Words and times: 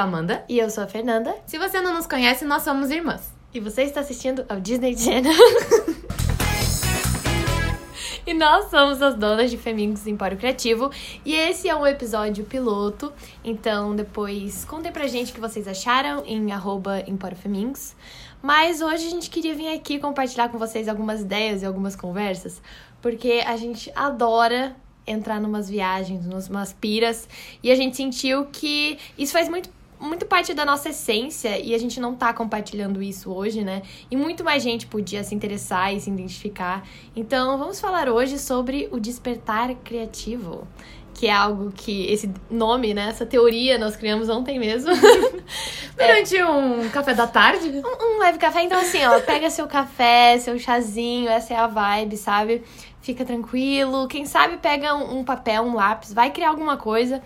a 0.00 0.04
Amanda. 0.04 0.44
E 0.48 0.58
eu 0.58 0.70
sou 0.70 0.82
a 0.82 0.86
Fernanda. 0.86 1.36
Se 1.46 1.58
você 1.58 1.80
não 1.80 1.94
nos 1.94 2.06
conhece, 2.06 2.44
nós 2.44 2.62
somos 2.62 2.90
irmãs. 2.90 3.32
E 3.52 3.60
você 3.60 3.82
está 3.82 4.00
assistindo 4.00 4.44
ao 4.48 4.58
Disney 4.58 4.96
Channel. 4.96 5.32
e 8.26 8.32
nós 8.32 8.70
somos 8.70 9.02
as 9.02 9.14
donas 9.14 9.50
de 9.50 9.58
Femingos 9.58 10.06
Empório 10.06 10.38
Criativo. 10.38 10.90
E 11.24 11.34
esse 11.34 11.68
é 11.68 11.76
um 11.76 11.86
episódio 11.86 12.44
piloto. 12.44 13.12
Então, 13.44 13.94
depois 13.94 14.64
contem 14.64 14.90
pra 14.90 15.06
gente 15.06 15.32
o 15.32 15.34
que 15.34 15.40
vocês 15.40 15.68
acharam 15.68 16.24
em 16.24 16.50
arroba 16.50 17.04
Empório. 17.06 17.36
Mas 18.42 18.80
hoje 18.80 19.06
a 19.06 19.10
gente 19.10 19.28
queria 19.28 19.54
vir 19.54 19.74
aqui 19.74 19.98
compartilhar 19.98 20.48
com 20.48 20.56
vocês 20.56 20.88
algumas 20.88 21.20
ideias 21.20 21.62
e 21.62 21.66
algumas 21.66 21.94
conversas. 21.94 22.62
Porque 23.02 23.42
a 23.46 23.56
gente 23.56 23.92
adora 23.94 24.74
entrar 25.06 25.40
numas 25.40 25.68
viagens, 25.68 26.24
numas 26.24 26.72
piras. 26.72 27.28
E 27.62 27.70
a 27.70 27.74
gente 27.74 27.96
sentiu 27.96 28.46
que 28.46 28.98
isso 29.18 29.32
faz 29.32 29.48
muito 29.48 29.68
muito 30.00 30.24
parte 30.24 30.54
da 30.54 30.64
nossa 30.64 30.88
essência 30.88 31.58
e 31.58 31.74
a 31.74 31.78
gente 31.78 32.00
não 32.00 32.14
tá 32.14 32.32
compartilhando 32.32 33.02
isso 33.02 33.30
hoje, 33.30 33.62
né? 33.62 33.82
E 34.10 34.16
muito 34.16 34.42
mais 34.42 34.62
gente 34.62 34.86
podia 34.86 35.22
se 35.22 35.34
interessar 35.34 35.94
e 35.94 36.00
se 36.00 36.08
identificar. 36.08 36.82
Então, 37.14 37.58
vamos 37.58 37.78
falar 37.78 38.08
hoje 38.08 38.38
sobre 38.38 38.88
o 38.90 38.98
despertar 38.98 39.74
criativo, 39.84 40.66
que 41.12 41.26
é 41.26 41.32
algo 41.32 41.70
que 41.70 42.06
esse 42.06 42.32
nome, 42.50 42.94
né, 42.94 43.10
essa 43.10 43.26
teoria 43.26 43.76
nós 43.76 43.94
criamos 43.94 44.30
ontem 44.30 44.58
mesmo. 44.58 44.90
Durante 45.94 46.34
é. 46.34 46.46
um 46.46 46.88
café 46.88 47.12
da 47.12 47.26
tarde? 47.26 47.68
Um, 47.68 48.16
um 48.16 48.18
leve 48.20 48.38
café, 48.38 48.62
então 48.62 48.80
assim, 48.80 49.04
ó, 49.04 49.20
pega 49.20 49.50
seu 49.50 49.66
café, 49.66 50.38
seu 50.38 50.58
chazinho, 50.58 51.28
essa 51.28 51.52
é 51.52 51.56
a 51.58 51.66
vibe, 51.66 52.16
sabe? 52.16 52.62
Fica 53.02 53.22
tranquilo. 53.22 54.08
Quem 54.08 54.24
sabe 54.24 54.56
pega 54.56 54.94
um, 54.94 55.18
um 55.18 55.24
papel, 55.24 55.62
um 55.62 55.74
lápis, 55.74 56.12
vai 56.14 56.30
criar 56.30 56.48
alguma 56.48 56.78
coisa. 56.78 57.22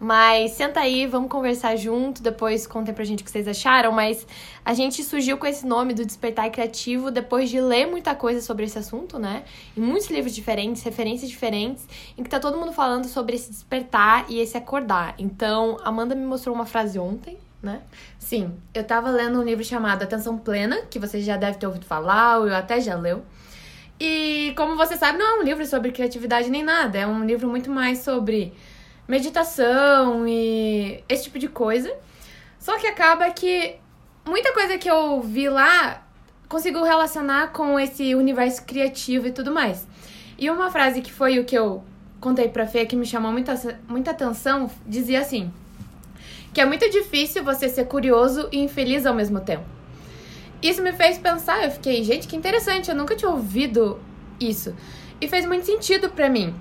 Mas 0.00 0.52
senta 0.52 0.80
aí, 0.80 1.06
vamos 1.06 1.30
conversar 1.30 1.76
junto, 1.76 2.22
depois 2.22 2.66
contem 2.66 2.94
pra 2.94 3.04
gente 3.04 3.20
o 3.20 3.24
que 3.24 3.30
vocês 3.30 3.46
acharam. 3.46 3.92
Mas 3.92 4.26
a 4.64 4.72
gente 4.72 5.04
surgiu 5.04 5.36
com 5.36 5.46
esse 5.46 5.66
nome 5.66 5.92
do 5.92 6.06
Despertar 6.06 6.50
Criativo 6.50 7.10
depois 7.10 7.50
de 7.50 7.60
ler 7.60 7.86
muita 7.86 8.14
coisa 8.14 8.40
sobre 8.40 8.64
esse 8.64 8.78
assunto, 8.78 9.18
né? 9.18 9.44
Em 9.76 9.80
muitos 9.82 10.08
livros 10.08 10.34
diferentes, 10.34 10.82
referências 10.82 11.28
diferentes, 11.28 11.86
em 12.16 12.22
que 12.22 12.30
tá 12.30 12.40
todo 12.40 12.56
mundo 12.56 12.72
falando 12.72 13.04
sobre 13.08 13.36
esse 13.36 13.50
despertar 13.50 14.24
e 14.30 14.40
esse 14.40 14.56
acordar. 14.56 15.14
Então, 15.18 15.76
Amanda 15.84 16.14
me 16.14 16.24
mostrou 16.24 16.54
uma 16.54 16.64
frase 16.64 16.98
ontem, 16.98 17.36
né? 17.62 17.82
Sim, 18.18 18.54
eu 18.72 18.82
tava 18.82 19.10
lendo 19.10 19.38
um 19.38 19.42
livro 19.42 19.62
chamado 19.62 20.02
Atenção 20.02 20.38
Plena, 20.38 20.80
que 20.88 20.98
você 20.98 21.20
já 21.20 21.36
deve 21.36 21.58
ter 21.58 21.66
ouvido 21.66 21.84
falar, 21.84 22.38
ou 22.38 22.48
eu 22.48 22.56
até 22.56 22.80
já 22.80 22.94
leu. 22.94 23.22
E 24.00 24.54
como 24.56 24.76
você 24.76 24.96
sabe, 24.96 25.18
não 25.18 25.26
é 25.26 25.40
um 25.40 25.42
livro 25.42 25.66
sobre 25.66 25.92
criatividade 25.92 26.48
nem 26.48 26.62
nada, 26.62 26.96
é 26.96 27.06
um 27.06 27.22
livro 27.22 27.46
muito 27.46 27.70
mais 27.70 27.98
sobre 27.98 28.54
meditação 29.10 30.26
e 30.26 31.02
esse 31.08 31.24
tipo 31.24 31.38
de 31.38 31.48
coisa. 31.48 31.92
Só 32.60 32.78
que 32.78 32.86
acaba 32.86 33.28
que 33.30 33.74
muita 34.24 34.52
coisa 34.52 34.78
que 34.78 34.88
eu 34.88 35.20
vi 35.20 35.48
lá 35.48 36.06
consigo 36.48 36.82
relacionar 36.84 37.48
com 37.48 37.78
esse 37.78 38.14
universo 38.14 38.64
criativo 38.64 39.26
e 39.26 39.32
tudo 39.32 39.50
mais. 39.52 39.86
E 40.38 40.48
uma 40.48 40.70
frase 40.70 41.02
que 41.02 41.12
foi 41.12 41.40
o 41.40 41.44
que 41.44 41.58
eu 41.58 41.82
contei 42.20 42.48
pra 42.48 42.66
Fê 42.68 42.86
que 42.86 42.94
me 42.94 43.04
chamou 43.04 43.32
muita, 43.32 43.54
muita 43.88 44.12
atenção 44.12 44.70
dizia 44.86 45.20
assim: 45.20 45.52
que 46.54 46.60
é 46.60 46.64
muito 46.64 46.88
difícil 46.88 47.42
você 47.42 47.68
ser 47.68 47.86
curioso 47.86 48.48
e 48.52 48.58
infeliz 48.58 49.06
ao 49.06 49.14
mesmo 49.14 49.40
tempo. 49.40 49.64
Isso 50.62 50.82
me 50.82 50.92
fez 50.92 51.18
pensar, 51.18 51.64
eu 51.64 51.70
fiquei, 51.70 52.04
gente, 52.04 52.28
que 52.28 52.36
interessante, 52.36 52.90
eu 52.90 52.94
nunca 52.94 53.16
tinha 53.16 53.30
ouvido 53.30 53.98
isso. 54.38 54.76
E 55.20 55.26
fez 55.26 55.46
muito 55.46 55.66
sentido 55.66 56.10
para 56.10 56.28
mim. 56.28 56.54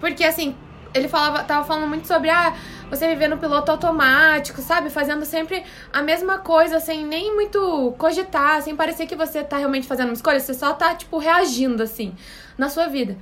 Porque 0.00 0.24
assim, 0.24 0.54
ele 0.94 1.08
falava, 1.08 1.42
tava 1.42 1.64
falando 1.66 1.88
muito 1.88 2.06
sobre 2.06 2.30
ah, 2.30 2.54
você 2.88 3.08
viver 3.08 3.28
no 3.28 3.36
piloto 3.36 3.70
automático, 3.70 4.60
sabe? 4.62 4.88
Fazendo 4.88 5.24
sempre 5.24 5.64
a 5.92 6.00
mesma 6.00 6.38
coisa, 6.38 6.78
sem 6.78 7.04
nem 7.04 7.34
muito 7.34 7.92
cogitar, 7.98 8.62
sem 8.62 8.76
parecer 8.76 9.06
que 9.06 9.16
você 9.16 9.42
tá 9.42 9.58
realmente 9.58 9.86
fazendo 9.88 10.06
uma 10.06 10.14
escolha, 10.14 10.38
você 10.38 10.54
só 10.54 10.72
tá, 10.72 10.94
tipo, 10.94 11.18
reagindo, 11.18 11.82
assim, 11.82 12.14
na 12.56 12.68
sua 12.68 12.86
vida. 12.86 13.18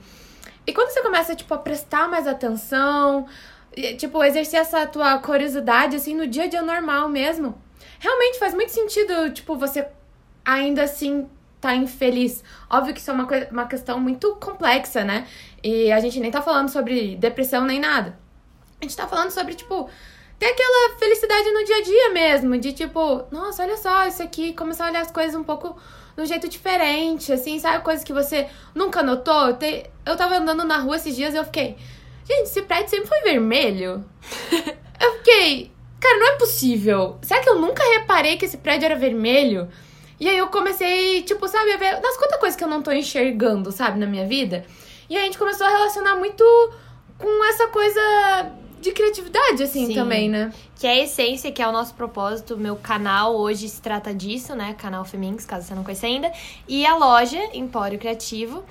E 0.67 0.73
quando 0.73 0.91
você 0.91 1.03
começa, 1.03 1.35
tipo, 1.35 1.53
a 1.55 1.59
prestar 1.59 2.09
mais 2.09 2.27
atenção, 2.29 3.27
tipo, 3.99 4.23
exercer 4.23 4.61
essa 4.61 4.87
tua 4.87 5.19
curiosidade, 5.19 5.97
assim, 5.97 6.15
no 6.15 6.27
dia 6.27 6.45
a 6.45 6.49
dia 6.49 6.63
normal 6.63 7.09
mesmo, 7.09 7.61
realmente 7.99 8.39
faz 8.39 8.53
muito 8.53 8.71
sentido, 8.71 9.31
tipo, 9.31 9.57
você 9.57 9.87
ainda 10.45 10.83
assim 10.83 11.29
tá 11.63 11.77
infeliz. 11.77 12.43
Óbvio 12.69 12.93
que 12.93 13.01
isso 13.01 13.11
é 13.11 13.15
uma, 13.15 13.29
uma 13.51 13.67
questão 13.67 14.01
muito 14.01 14.35
complexa, 14.35 15.05
né? 15.05 15.29
E 15.63 15.93
a 15.93 16.01
gente 16.01 16.19
nem 16.19 16.31
tá 16.31 16.43
falando 16.43 16.69
sobre 16.69 17.15
depressão 17.17 17.65
nem 17.65 17.79
nada. 17.79 18.19
A 18.81 18.85
gente 18.85 18.97
tá 18.97 19.07
falando 19.07 19.31
sobre, 19.31 19.55
tipo, 19.55 19.89
ter 20.41 20.47
aquela 20.47 20.99
felicidade 20.99 21.53
no 21.53 21.65
dia 21.65 21.77
a 21.77 21.83
dia 21.83 22.11
mesmo, 22.11 22.59
de 22.59 22.73
tipo, 22.73 23.25
nossa, 23.31 23.63
olha 23.63 23.77
só 23.77 24.09
isso 24.09 24.21
aqui, 24.21 24.53
começar 24.55 24.87
a 24.87 24.91
olhar 24.91 25.03
as 25.03 25.13
coisas 25.13 25.37
um 25.37 25.45
pouco 25.45 25.77
de 26.17 26.23
um 26.23 26.27
jeito 26.27 26.49
diferente, 26.49 27.33
assim, 27.33 27.61
sabe? 27.61 27.85
Coisas 27.85 28.03
que 28.03 28.13
você 28.13 28.49
nunca 28.75 29.05
notou. 29.05 29.57
Eu 30.05 30.17
tava 30.17 30.39
andando 30.39 30.65
na 30.65 30.79
rua 30.79 30.97
esses 30.97 31.15
dias 31.15 31.33
e 31.33 31.37
eu 31.37 31.45
fiquei, 31.45 31.77
gente, 32.25 32.47
esse 32.47 32.63
prédio 32.63 32.91
sempre 32.91 33.07
foi 33.07 33.21
vermelho? 33.21 34.05
eu 35.01 35.13
fiquei, 35.19 35.71
cara, 36.01 36.19
não 36.19 36.27
é 36.33 36.39
possível. 36.39 37.19
Será 37.23 37.41
que 37.41 37.49
eu 37.49 37.61
nunca 37.61 37.85
reparei 37.85 38.37
que 38.37 38.47
esse 38.47 38.57
prédio 38.57 38.87
era 38.87 38.97
vermelho? 38.97 39.69
E 40.23 40.29
aí 40.29 40.39
eu 40.39 40.47
comecei, 40.47 41.21
tipo, 41.23 41.49
sabe, 41.49 41.73
a 41.73 41.77
ver 41.77 42.01
nas 42.01 42.17
quantas 42.17 42.39
coisas 42.39 42.57
que 42.57 42.63
eu 42.63 42.69
não 42.69 42.81
tô 42.81 42.93
enxergando, 42.93 43.73
sabe, 43.73 43.99
na 43.99 44.07
minha 44.07 44.25
vida. 44.25 44.65
E 45.11 45.17
a 45.17 45.21
gente 45.23 45.37
começou 45.37 45.67
a 45.67 45.71
relacionar 45.71 46.15
muito 46.15 46.45
com 47.19 47.45
essa 47.47 47.67
coisa 47.67 48.53
de 48.81 48.93
criatividade, 48.93 49.65
assim, 49.65 49.89
Sim. 49.89 49.95
também, 49.95 50.29
né? 50.29 50.53
Que 50.77 50.87
é 50.87 50.91
a 50.91 50.99
essência, 51.03 51.51
que 51.51 51.61
é 51.61 51.67
o 51.67 51.73
nosso 51.73 51.95
propósito. 51.95 52.57
Meu 52.57 52.77
canal 52.77 53.35
hoje 53.35 53.69
se 53.69 53.83
trata 53.83 54.15
disso, 54.15 54.55
né? 54.55 54.75
Canal 54.75 55.05
Femings, 55.05 55.45
caso 55.45 55.67
você 55.67 55.75
não 55.75 55.83
conheça 55.83 56.07
ainda. 56.07 56.31
E 56.69 56.87
a 56.87 56.95
loja, 56.95 57.41
Empório 57.53 57.99
Criativo. 57.99 58.63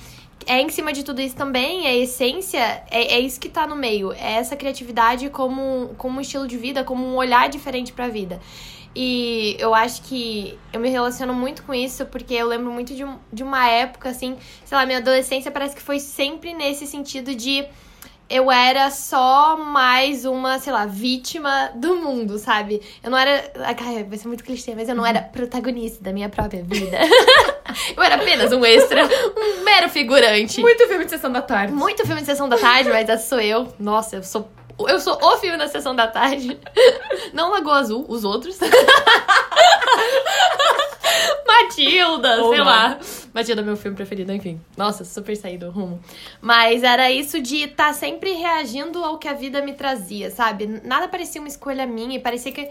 É 0.48 0.62
em 0.62 0.70
cima 0.70 0.94
de 0.94 1.04
tudo 1.04 1.22
isso 1.22 1.36
também, 1.36 1.86
a 1.86 1.94
essência 1.94 2.82
é, 2.90 3.16
é 3.16 3.20
isso 3.20 3.40
que 3.40 3.50
tá 3.50 3.68
no 3.68 3.76
meio. 3.76 4.14
É 4.14 4.36
essa 4.36 4.56
criatividade 4.56 5.30
como, 5.30 5.94
como 5.98 6.18
um 6.18 6.22
estilo 6.22 6.48
de 6.48 6.58
vida, 6.58 6.84
como 6.84 7.06
um 7.06 7.16
olhar 7.18 7.50
diferente 7.50 7.92
pra 7.92 8.08
vida. 8.08 8.40
E 8.96 9.56
eu 9.58 9.74
acho 9.74 10.02
que 10.04 10.60
eu 10.74 10.80
me 10.80 10.90
relaciono 10.90 11.34
muito 11.34 11.64
com 11.64 11.74
isso, 11.74 12.06
porque 12.08 12.34
eu 12.34 12.48
lembro 12.48 12.72
muito 12.72 12.94
de, 12.94 13.06
de 13.32 13.44
uma 13.44 13.68
época, 13.68 14.10
assim, 14.10 14.38
sei 14.66 14.78
lá, 14.78 14.86
minha 14.86 14.98
adolescência 14.98 15.50
parece 15.50 15.76
que 15.76 15.82
foi 15.82 16.00
sempre 16.00 16.54
nesse 16.54 16.86
sentido 16.86 17.34
de 17.34 17.66
eu 18.32 18.50
era 18.50 18.90
só 18.90 19.58
mais 19.58 20.24
uma, 20.24 20.58
sei 20.58 20.72
lá, 20.72 20.86
vítima 20.86 21.72
do 21.76 21.98
mundo, 21.98 22.38
sabe? 22.38 22.82
Eu 23.04 23.12
não 23.12 23.18
era. 23.18 23.52
Ai, 23.58 24.06
vai 24.06 24.18
ser 24.18 24.30
muito 24.30 24.44
clichê, 24.44 24.74
mas 24.74 24.88
eu 24.88 24.96
não 24.96 25.06
era 25.06 25.22
protagonista 25.22 26.02
da 26.02 26.14
minha 26.14 26.30
própria 26.30 26.64
vida. 26.64 26.98
eu 27.96 28.02
era 28.02 28.16
apenas 28.16 28.54
um 28.54 28.64
extra, 28.64 29.06
um 29.06 29.64
mero 29.66 29.90
figurante. 29.90 30.62
Muito 30.62 30.88
filme 30.88 31.04
de 31.04 31.12
sessão 31.12 31.30
da 31.30 31.42
tarde. 31.42 31.74
Muito 31.74 32.06
filme 32.06 32.22
de 32.22 32.26
sessão 32.26 32.48
da 32.48 32.58
tarde, 32.58 32.90
mas 32.90 33.10
essa 33.10 33.28
sou 33.28 33.42
eu. 33.42 33.68
Nossa, 33.78 34.16
eu 34.16 34.24
sou 34.24 34.50
eu 34.88 35.00
sou 35.00 35.18
o 35.22 35.38
filme 35.38 35.58
da 35.58 35.68
sessão 35.68 35.96
da 35.96 36.08
tarde. 36.08 36.60
Não 37.34 37.52
Lagoa 37.52 37.78
Azul, 37.80 38.06
os 38.08 38.24
outros. 38.24 38.60
Matilda, 41.46 42.36
sei 42.50 42.62
lá. 42.62 43.00
Matilda 43.34 43.62
é 43.62 43.64
meu 43.66 43.78
filme 43.78 43.96
preferido, 43.96 44.32
enfim. 44.32 44.60
Nossa, 44.76 45.06
super 45.06 45.36
saí 45.36 45.58
do 45.58 45.70
rumo. 45.70 46.02
Mas 46.42 46.84
era 46.84 47.12
isso 47.12 47.42
de 47.42 47.64
estar 47.64 47.88
tá 47.88 47.94
sempre 47.94 48.34
reagindo 48.34 49.04
ao 49.04 49.18
que 49.18 49.28
a 49.28 49.34
vida 49.34 49.62
me 49.62 49.74
trazia, 49.74 50.30
sabe? 50.32 50.82
Nada 50.84 51.08
parecia 51.08 51.42
uma 51.42 51.48
escolha 51.48 51.86
minha 51.86 52.16
e 52.16 52.20
parecia 52.20 52.52
que 52.52 52.70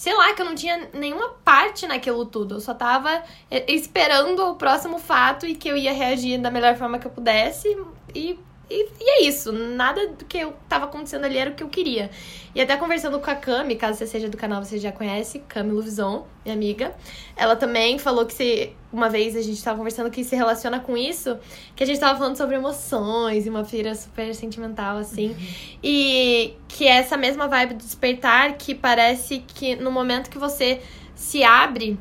sei 0.00 0.14
lá, 0.14 0.32
que 0.32 0.40
eu 0.40 0.46
não 0.46 0.54
tinha 0.54 0.88
nenhuma 0.94 1.28
parte 1.44 1.86
naquilo 1.86 2.24
tudo. 2.24 2.54
Eu 2.54 2.60
só 2.60 2.72
tava 2.72 3.22
esperando 3.68 4.40
o 4.46 4.54
próximo 4.54 4.98
fato 4.98 5.44
e 5.46 5.54
que 5.54 5.68
eu 5.68 5.76
ia 5.76 5.92
reagir 5.92 6.38
da 6.38 6.50
melhor 6.50 6.74
forma 6.76 6.98
que 6.98 7.06
eu 7.06 7.10
pudesse. 7.10 7.76
E 8.14 8.38
e, 8.70 8.88
e, 9.00 9.10
é 9.10 9.22
isso, 9.28 9.50
nada 9.50 10.06
do 10.06 10.24
que 10.24 10.38
eu 10.38 10.54
tava 10.68 10.84
acontecendo 10.84 11.24
ali 11.24 11.36
era 11.36 11.50
o 11.50 11.54
que 11.54 11.62
eu 11.62 11.68
queria. 11.68 12.08
E 12.54 12.60
até 12.60 12.76
conversando 12.76 13.18
com 13.18 13.30
a 13.30 13.34
Cami, 13.34 13.74
caso 13.74 13.98
você 13.98 14.06
seja 14.06 14.28
do 14.28 14.36
canal, 14.36 14.64
você 14.64 14.78
já 14.78 14.92
conhece, 14.92 15.40
Cami 15.40 15.72
Luvison, 15.72 16.24
minha 16.44 16.54
amiga. 16.54 16.94
Ela 17.36 17.56
também 17.56 17.98
falou 17.98 18.24
que 18.24 18.32
se 18.32 18.72
uma 18.92 19.08
vez 19.08 19.36
a 19.36 19.42
gente 19.42 19.62
tava 19.62 19.76
conversando 19.76 20.08
que 20.08 20.22
se 20.22 20.36
relaciona 20.36 20.78
com 20.78 20.96
isso, 20.96 21.36
que 21.74 21.82
a 21.82 21.86
gente 21.86 21.98
tava 21.98 22.16
falando 22.16 22.36
sobre 22.36 22.54
emoções 22.54 23.44
e 23.44 23.50
uma 23.50 23.64
feira 23.64 23.92
super 23.94 24.32
sentimental, 24.34 24.98
assim. 24.98 25.30
Uhum. 25.30 25.36
E 25.82 26.54
que 26.68 26.86
é 26.86 26.92
essa 26.98 27.16
mesma 27.16 27.48
vibe 27.48 27.74
do 27.74 27.84
despertar 27.84 28.56
que 28.56 28.72
parece 28.72 29.40
que 29.40 29.74
no 29.74 29.90
momento 29.90 30.30
que 30.30 30.38
você 30.38 30.80
se 31.14 31.42
abre, 31.42 31.98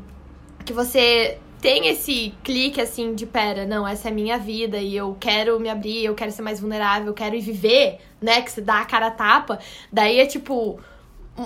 que 0.64 0.72
você 0.72 1.40
tem 1.62 1.88
esse 1.88 2.34
clique 2.44 2.80
assim 2.80 3.14
de 3.14 3.26
pera, 3.26 3.66
não, 3.66 3.88
essa 3.88 4.10
é 4.10 4.12
minha 4.12 4.38
vida 4.38 4.78
e 4.78 4.96
eu 4.96 5.16
quero 5.20 5.60
me 5.60 5.70
abrir, 5.70 6.06
eu 6.06 6.16
quero 6.16 6.32
ser 6.32 6.42
mais 6.42 6.60
vulnerável, 6.60 7.08
eu 7.08 7.14
quero 7.14 7.36
ir 7.36 7.42
viver, 7.42 8.00
né? 8.22 8.42
Que 8.42 8.52
se 8.52 8.62
dá 8.62 8.82
a 8.82 8.86
cara 8.86 9.08
a 9.08 9.12
tapa, 9.12 9.60
daí 9.92 10.20
é 10.20 10.26
tipo 10.26 10.80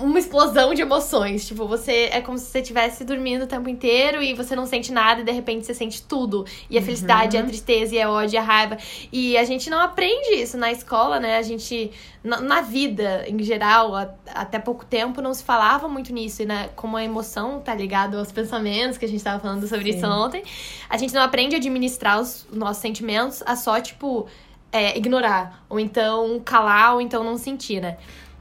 uma 0.02 0.18
explosão 0.18 0.74
de 0.74 0.82
emoções. 0.82 1.46
Tipo, 1.46 1.66
você 1.66 2.08
é 2.12 2.20
como 2.20 2.36
se 2.36 2.46
você 2.46 2.60
estivesse 2.60 3.04
dormindo 3.04 3.44
o 3.44 3.46
tempo 3.46 3.68
inteiro 3.68 4.22
e 4.22 4.34
você 4.34 4.56
não 4.56 4.66
sente 4.66 4.92
nada 4.92 5.20
e 5.20 5.24
de 5.24 5.30
repente 5.32 5.64
você 5.66 5.72
sente 5.74 6.02
tudo. 6.02 6.44
E 6.68 6.76
a 6.76 6.80
Uhum. 6.80 6.86
felicidade, 6.86 7.36
a 7.36 7.42
tristeza, 7.44 7.94
e 7.94 8.00
a 8.02 8.10
ódio, 8.10 8.34
e 8.34 8.38
a 8.38 8.42
raiva. 8.42 8.76
E 9.12 9.36
a 9.36 9.44
gente 9.44 9.70
não 9.70 9.80
aprende 9.80 10.34
isso 10.34 10.56
na 10.56 10.72
escola, 10.72 11.20
né? 11.20 11.38
A 11.38 11.42
gente, 11.42 11.90
na, 12.22 12.40
na 12.40 12.60
vida 12.60 13.24
em 13.28 13.40
geral, 13.42 13.94
a- 13.94 14.12
até 14.34 14.58
pouco 14.58 14.84
tempo, 14.84 15.22
não 15.22 15.32
se 15.32 15.44
falava 15.44 15.88
muito 15.88 16.12
nisso. 16.12 16.42
E 16.42 16.46
né, 16.46 16.70
como 16.74 16.96
a 16.96 17.04
emoção 17.04 17.60
tá 17.60 17.74
ligada 17.74 18.18
aos 18.18 18.32
pensamentos, 18.32 18.98
que 18.98 19.04
a 19.04 19.08
gente 19.08 19.22
tava 19.22 19.40
falando 19.40 19.66
sobre 19.68 19.92
Sim. 19.92 19.98
isso 19.98 20.06
ontem, 20.06 20.42
a 20.90 20.96
gente 20.96 21.14
não 21.14 21.22
aprende 21.22 21.54
a 21.54 21.58
administrar 21.58 22.20
os 22.20 22.46
nossos 22.52 22.82
sentimentos 22.82 23.42
a 23.46 23.54
só, 23.56 23.80
tipo, 23.80 24.26
é, 24.72 24.96
ignorar. 24.98 25.64
Ou 25.68 25.78
então 25.78 26.40
calar, 26.44 26.94
ou 26.94 27.00
então 27.00 27.22
não 27.22 27.38
sentir, 27.38 27.80
né? 27.80 27.96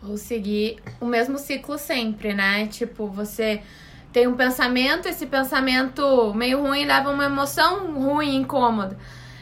Ou 0.08 0.18
seguir 0.18 0.78
o 1.00 1.06
mesmo 1.06 1.38
ciclo 1.38 1.78
sempre, 1.78 2.34
né? 2.34 2.68
Tipo, 2.68 3.08
você 3.08 3.62
tem 4.12 4.28
um 4.28 4.36
pensamento, 4.36 5.08
esse 5.08 5.26
pensamento 5.26 6.34
meio 6.36 6.62
ruim 6.62 6.86
leva 6.86 7.10
uma 7.10 7.26
emoção 7.26 7.94
ruim, 7.94 8.36
incômoda. 8.36 8.98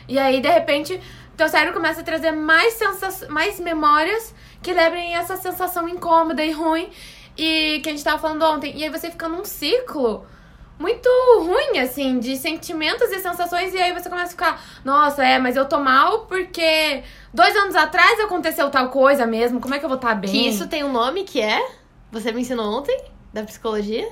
E 0.07 0.19
aí, 0.19 0.39
de 0.39 0.49
repente, 0.49 1.01
teu 1.35 1.49
cérebro 1.49 1.73
começa 1.73 2.01
a 2.01 2.03
trazer 2.03 2.31
mais, 2.31 2.79
mais 3.29 3.59
memórias 3.59 4.33
que 4.61 4.71
lembrem 4.73 5.15
essa 5.15 5.35
sensação 5.35 5.89
incômoda 5.89 6.43
e 6.43 6.51
ruim. 6.51 6.89
E 7.37 7.79
que 7.81 7.89
a 7.89 7.91
gente 7.91 8.03
tava 8.03 8.19
falando 8.19 8.43
ontem. 8.43 8.77
E 8.77 8.83
aí 8.83 8.89
você 8.89 9.09
fica 9.09 9.27
num 9.27 9.43
ciclo 9.43 10.25
muito 10.81 11.07
ruim, 11.39 11.77
assim, 11.79 12.19
de 12.19 12.35
sentimentos 12.35 13.09
e 13.11 13.19
sensações. 13.19 13.73
E 13.73 13.77
aí 13.77 13.93
você 13.93 14.09
começa 14.09 14.27
a 14.27 14.29
ficar, 14.29 14.65
nossa, 14.83 15.23
é, 15.23 15.37
mas 15.37 15.55
eu 15.55 15.65
tô 15.65 15.79
mal 15.79 16.25
porque 16.25 17.03
dois 17.33 17.55
anos 17.55 17.75
atrás 17.75 18.19
aconteceu 18.19 18.69
tal 18.69 18.89
coisa 18.89 19.25
mesmo. 19.27 19.61
Como 19.61 19.75
é 19.75 19.79
que 19.79 19.85
eu 19.85 19.89
vou 19.89 19.97
estar 19.97 20.15
bem? 20.15 20.31
Que 20.31 20.47
isso 20.49 20.67
tem 20.67 20.83
um 20.83 20.91
nome 20.91 21.23
que 21.23 21.39
é. 21.39 21.61
Você 22.11 22.31
me 22.31 22.41
ensinou 22.41 22.79
ontem, 22.79 22.99
da 23.31 23.43
psicologia? 23.43 24.11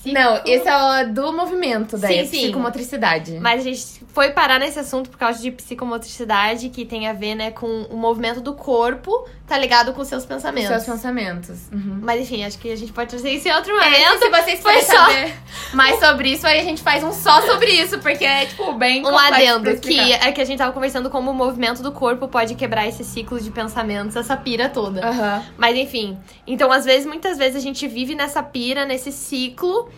Psico... 0.00 0.14
Não, 0.14 0.40
esse 0.44 0.68
é 0.68 0.76
o 1.02 1.12
do 1.12 1.32
movimento, 1.32 1.98
daí, 1.98 2.24
Sim, 2.24 2.30
sim. 2.30 2.42
psicomotricidade. 2.44 3.38
Mas 3.40 3.60
a 3.60 3.64
gente 3.64 4.04
foi 4.12 4.30
parar 4.30 4.58
nesse 4.60 4.78
assunto 4.78 5.10
por 5.10 5.18
causa 5.18 5.40
de 5.40 5.50
psicomotricidade, 5.50 6.68
que 6.68 6.84
tem 6.84 7.08
a 7.08 7.12
ver, 7.12 7.34
né, 7.34 7.50
com 7.50 7.66
o 7.90 7.96
movimento 7.96 8.40
do 8.40 8.54
corpo, 8.54 9.28
tá 9.46 9.58
ligado 9.58 9.92
com 9.92 10.00
os 10.02 10.08
seus 10.08 10.24
pensamentos. 10.24 10.68
Seus 10.70 10.84
pensamentos. 10.84 11.68
Uhum. 11.72 11.98
Mas 12.02 12.20
enfim, 12.22 12.44
acho 12.44 12.58
que 12.58 12.70
a 12.70 12.76
gente 12.76 12.92
pode 12.92 13.10
trazer 13.10 13.30
isso 13.30 13.48
em 13.48 13.52
outro 13.52 13.72
É, 13.78 13.84
momento. 13.84 14.18
se 14.22 14.30
vocês 14.30 14.60
foi 14.60 14.82
só- 14.82 14.92
saber 14.96 15.34
mais 15.72 15.98
sobre 16.00 16.30
isso, 16.30 16.46
aí 16.46 16.60
a 16.60 16.64
gente 16.64 16.82
faz 16.82 17.02
um 17.04 17.12
só 17.12 17.42
sobre 17.42 17.70
isso, 17.70 17.98
porque 17.98 18.24
é, 18.24 18.46
tipo, 18.46 18.72
bem 18.74 19.04
Um 19.04 19.16
adendo, 19.16 19.76
que 19.78 19.98
é 19.98 20.32
que 20.32 20.40
a 20.40 20.44
gente 20.44 20.58
tava 20.58 20.72
conversando 20.72 21.10
como 21.10 21.30
o 21.30 21.34
movimento 21.34 21.82
do 21.82 21.92
corpo 21.92 22.28
pode 22.28 22.54
quebrar 22.54 22.86
esse 22.86 23.04
ciclo 23.04 23.40
de 23.40 23.50
pensamentos, 23.50 24.16
essa 24.16 24.36
pira 24.36 24.68
toda. 24.68 25.06
Aham. 25.06 25.44
Mas 25.56 25.76
enfim. 25.76 26.18
Então, 26.46 26.72
às 26.72 26.84
vezes, 26.84 27.06
muitas 27.06 27.38
vezes 27.38 27.56
a 27.56 27.60
gente 27.60 27.86
vive 27.86 28.14
nessa 28.14 28.42
pira, 28.42 28.84
nesse 28.84 29.12
ciclo, 29.12 29.88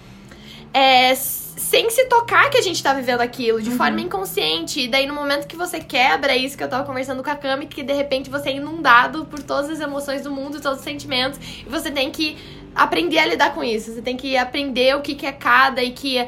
é, 0.72 1.14
sem 1.14 1.90
se 1.90 2.06
tocar 2.06 2.48
que 2.48 2.56
a 2.56 2.62
gente 2.62 2.82
tá 2.82 2.94
vivendo 2.94 3.20
aquilo, 3.20 3.60
de 3.60 3.70
forma 3.70 4.00
inconsciente. 4.00 4.80
E 4.80 4.88
daí, 4.88 5.06
no 5.06 5.14
momento 5.14 5.46
que 5.46 5.56
você 5.56 5.78
quebra 5.78 6.32
é 6.32 6.36
isso 6.36 6.56
que 6.56 6.64
eu 6.64 6.68
tava 6.68 6.84
conversando 6.84 7.22
com 7.22 7.30
a 7.30 7.36
Cami, 7.36 7.66
que 7.66 7.82
de 7.82 7.92
repente 7.92 8.30
você 8.30 8.48
é 8.50 8.56
inundado 8.56 9.26
por 9.26 9.42
todas 9.42 9.70
as 9.70 9.80
emoções 9.80 10.22
do 10.22 10.30
mundo, 10.30 10.60
todos 10.60 10.78
os 10.78 10.84
sentimentos, 10.84 11.38
e 11.38 11.68
você 11.68 11.90
tem 11.90 12.10
que 12.10 12.36
aprender 12.74 13.18
a 13.18 13.26
lidar 13.26 13.54
com 13.54 13.62
isso. 13.62 13.92
Você 13.92 14.02
tem 14.02 14.16
que 14.16 14.36
aprender 14.36 14.96
o 14.96 15.00
que, 15.00 15.14
que 15.14 15.26
é 15.26 15.32
cada 15.32 15.82
e 15.82 15.92
que 15.92 16.26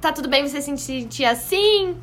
tá 0.00 0.12
tudo 0.12 0.28
bem 0.28 0.46
você 0.46 0.60
se 0.60 0.76
sentir 0.76 1.24
assim. 1.24 1.96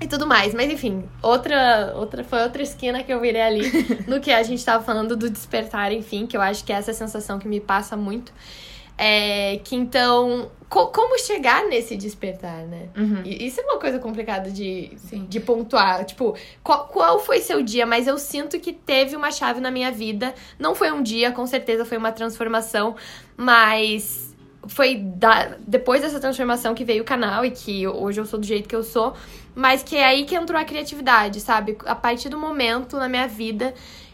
E 0.00 0.06
tudo 0.06 0.26
mais, 0.26 0.54
mas 0.54 0.72
enfim, 0.72 1.04
outra, 1.20 1.92
outra 1.94 2.24
foi 2.24 2.42
outra 2.42 2.62
esquina 2.62 3.02
que 3.02 3.12
eu 3.12 3.20
virei 3.20 3.42
ali 3.42 3.70
no 4.08 4.18
que 4.18 4.32
a 4.32 4.42
gente 4.42 4.64
tava 4.64 4.82
falando 4.82 5.14
do 5.14 5.28
despertar, 5.28 5.92
enfim, 5.92 6.26
que 6.26 6.34
eu 6.34 6.40
acho 6.40 6.64
que 6.64 6.72
é 6.72 6.76
essa 6.76 6.94
sensação 6.94 7.38
que 7.38 7.46
me 7.46 7.60
passa 7.60 7.98
muito. 7.98 8.32
É 9.02 9.58
que 9.64 9.74
então, 9.74 10.50
co- 10.68 10.88
como 10.88 11.18
chegar 11.18 11.64
nesse 11.66 11.96
despertar, 11.96 12.64
né? 12.66 12.90
Uhum. 12.94 13.22
Isso 13.24 13.58
é 13.60 13.64
uma 13.64 13.78
coisa 13.78 13.98
complicada 13.98 14.50
de, 14.50 14.90
Sim. 14.98 15.24
de 15.26 15.40
pontuar. 15.40 16.04
Tipo, 16.04 16.36
qual, 16.62 16.86
qual 16.88 17.18
foi 17.18 17.40
seu 17.40 17.62
dia? 17.62 17.86
Mas 17.86 18.06
eu 18.06 18.18
sinto 18.18 18.60
que 18.60 18.74
teve 18.74 19.16
uma 19.16 19.30
chave 19.30 19.58
na 19.58 19.70
minha 19.70 19.90
vida. 19.90 20.34
Não 20.58 20.74
foi 20.74 20.92
um 20.92 21.02
dia, 21.02 21.32
com 21.32 21.46
certeza 21.46 21.86
foi 21.86 21.96
uma 21.96 22.12
transformação, 22.12 22.94
mas 23.38 24.36
foi 24.68 24.96
da- 24.96 25.56
depois 25.66 26.02
dessa 26.02 26.20
transformação 26.20 26.74
que 26.74 26.84
veio 26.84 27.00
o 27.00 27.06
canal 27.06 27.42
e 27.42 27.50
que 27.50 27.88
hoje 27.88 28.20
eu 28.20 28.26
sou 28.26 28.38
do 28.38 28.44
jeito 28.44 28.68
que 28.68 28.76
eu 28.76 28.82
sou. 28.84 29.14
Mas 29.54 29.82
que 29.82 29.96
é 29.96 30.04
aí 30.04 30.26
que 30.26 30.34
entrou 30.34 30.60
a 30.60 30.64
criatividade, 30.64 31.40
sabe? 31.40 31.78
A 31.86 31.94
partir 31.94 32.28
do 32.28 32.38
momento 32.38 32.98
na 32.98 33.08
minha 33.08 33.26
vida 33.26 33.72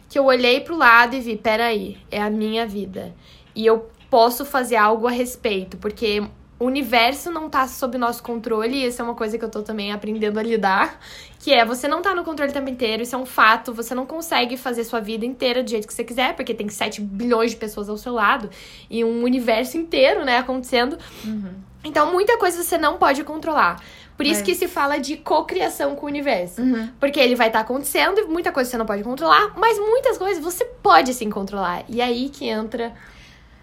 que 0.08 0.16
eu 0.16 0.24
olhei 0.26 0.60
pro 0.60 0.76
lado 0.76 1.16
e 1.16 1.20
vi, 1.20 1.36
peraí, 1.36 1.98
é 2.08 2.22
a 2.22 2.30
minha 2.30 2.64
vida. 2.64 3.12
E 3.52 3.66
eu 3.66 3.90
posso 4.10 4.44
fazer 4.44 4.76
algo 4.76 5.06
a 5.06 5.10
respeito, 5.10 5.76
porque 5.76 6.22
o 6.58 6.64
universo 6.64 7.30
não 7.30 7.50
tá 7.50 7.68
sob 7.68 7.98
nosso 7.98 8.22
controle, 8.22 8.76
e 8.76 8.86
isso 8.86 9.02
é 9.02 9.04
uma 9.04 9.14
coisa 9.14 9.36
que 9.36 9.44
eu 9.44 9.48
tô 9.50 9.62
também 9.62 9.92
aprendendo 9.92 10.38
a 10.38 10.42
lidar, 10.42 10.98
que 11.38 11.52
é 11.52 11.64
você 11.64 11.86
não 11.86 12.00
tá 12.00 12.14
no 12.14 12.24
controle 12.24 12.50
o 12.50 12.54
tempo 12.54 12.70
inteiro, 12.70 13.02
isso 13.02 13.14
é 13.14 13.18
um 13.18 13.26
fato, 13.26 13.74
você 13.74 13.94
não 13.94 14.06
consegue 14.06 14.56
fazer 14.56 14.84
sua 14.84 15.00
vida 15.00 15.26
inteira 15.26 15.62
do 15.62 15.68
jeito 15.68 15.86
que 15.86 15.92
você 15.92 16.02
quiser, 16.02 16.34
porque 16.34 16.54
tem 16.54 16.68
7 16.68 17.00
bilhões 17.00 17.50
de 17.50 17.58
pessoas 17.58 17.88
ao 17.90 17.98
seu 17.98 18.14
lado 18.14 18.48
e 18.88 19.04
um 19.04 19.22
universo 19.22 19.76
inteiro, 19.76 20.24
né, 20.24 20.38
acontecendo. 20.38 20.98
Então, 21.84 22.10
muita 22.10 22.38
coisa 22.38 22.62
você 22.62 22.78
não 22.78 22.96
pode 22.96 23.22
controlar. 23.22 23.80
Por 24.16 24.24
isso 24.24 24.40
Mas- 24.40 24.42
que 24.46 24.54
se 24.54 24.66
fala 24.66 24.96
de 24.96 25.18
cocriação 25.18 25.94
com 25.94 26.06
o 26.06 26.08
universo. 26.08 26.62
Uhum. 26.62 26.88
Porque 26.98 27.20
ele 27.20 27.34
vai 27.36 27.48
estar 27.48 27.60
acontecendo 27.60 28.18
e 28.18 28.24
muita 28.24 28.50
coisa 28.50 28.70
você 28.70 28.78
não 28.78 28.86
pode 28.86 29.04
controlar, 29.04 29.52
mas 29.58 29.78
muitas 29.78 30.16
coisas 30.16 30.42
você 30.42 30.64
pode 30.64 31.12
sim 31.12 31.28
controlar. 31.28 31.84
E 31.86 32.00
aí 32.00 32.30
que 32.30 32.48
entra. 32.48 32.94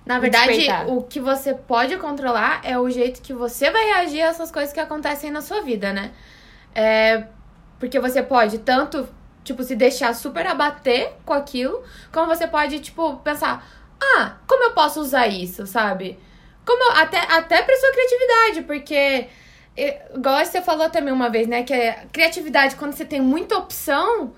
Na 0.05 0.19
verdade, 0.19 0.47
o 0.91 1.01
que 1.03 1.19
você 1.19 1.53
pode 1.53 1.95
controlar 1.97 2.61
é 2.63 2.77
o 2.77 2.89
jeito 2.89 3.21
que 3.21 3.33
você 3.33 3.71
vai 3.71 3.85
reagir 3.85 4.21
a 4.21 4.27
essas 4.27 4.51
coisas 4.51 4.73
que 4.73 4.79
acontecem 4.79 5.31
na 5.31 5.41
sua 5.41 5.61
vida, 5.61 5.93
né? 5.93 6.11
É, 6.75 7.25
porque 7.79 7.99
você 7.99 8.21
pode 8.21 8.59
tanto, 8.59 9.07
tipo, 9.43 9.63
se 9.63 9.75
deixar 9.75 10.13
super 10.13 10.45
abater 10.47 11.13
com 11.25 11.33
aquilo, 11.33 11.83
como 12.11 12.27
você 12.27 12.47
pode, 12.47 12.79
tipo, 12.79 13.17
pensar, 13.17 13.65
ah, 14.01 14.33
como 14.47 14.63
eu 14.65 14.71
posso 14.71 14.99
usar 14.99 15.27
isso, 15.27 15.65
sabe? 15.65 16.19
Como 16.65 16.81
eu- 16.83 16.97
até, 16.97 17.19
até 17.19 17.61
pra 17.61 17.75
sua 17.77 17.91
criatividade, 17.91 18.61
porque. 18.63 19.27
Igual 20.15 20.45
você 20.45 20.61
falou 20.61 20.87
também 20.89 21.11
uma 21.13 21.29
vez, 21.29 21.47
né? 21.47 21.63
Que 21.63 21.73
é 21.73 22.05
criatividade, 22.13 22.75
quando 22.75 22.93
você 22.93 23.05
tem 23.05 23.19
muita 23.21 23.57
opção, 23.57 24.33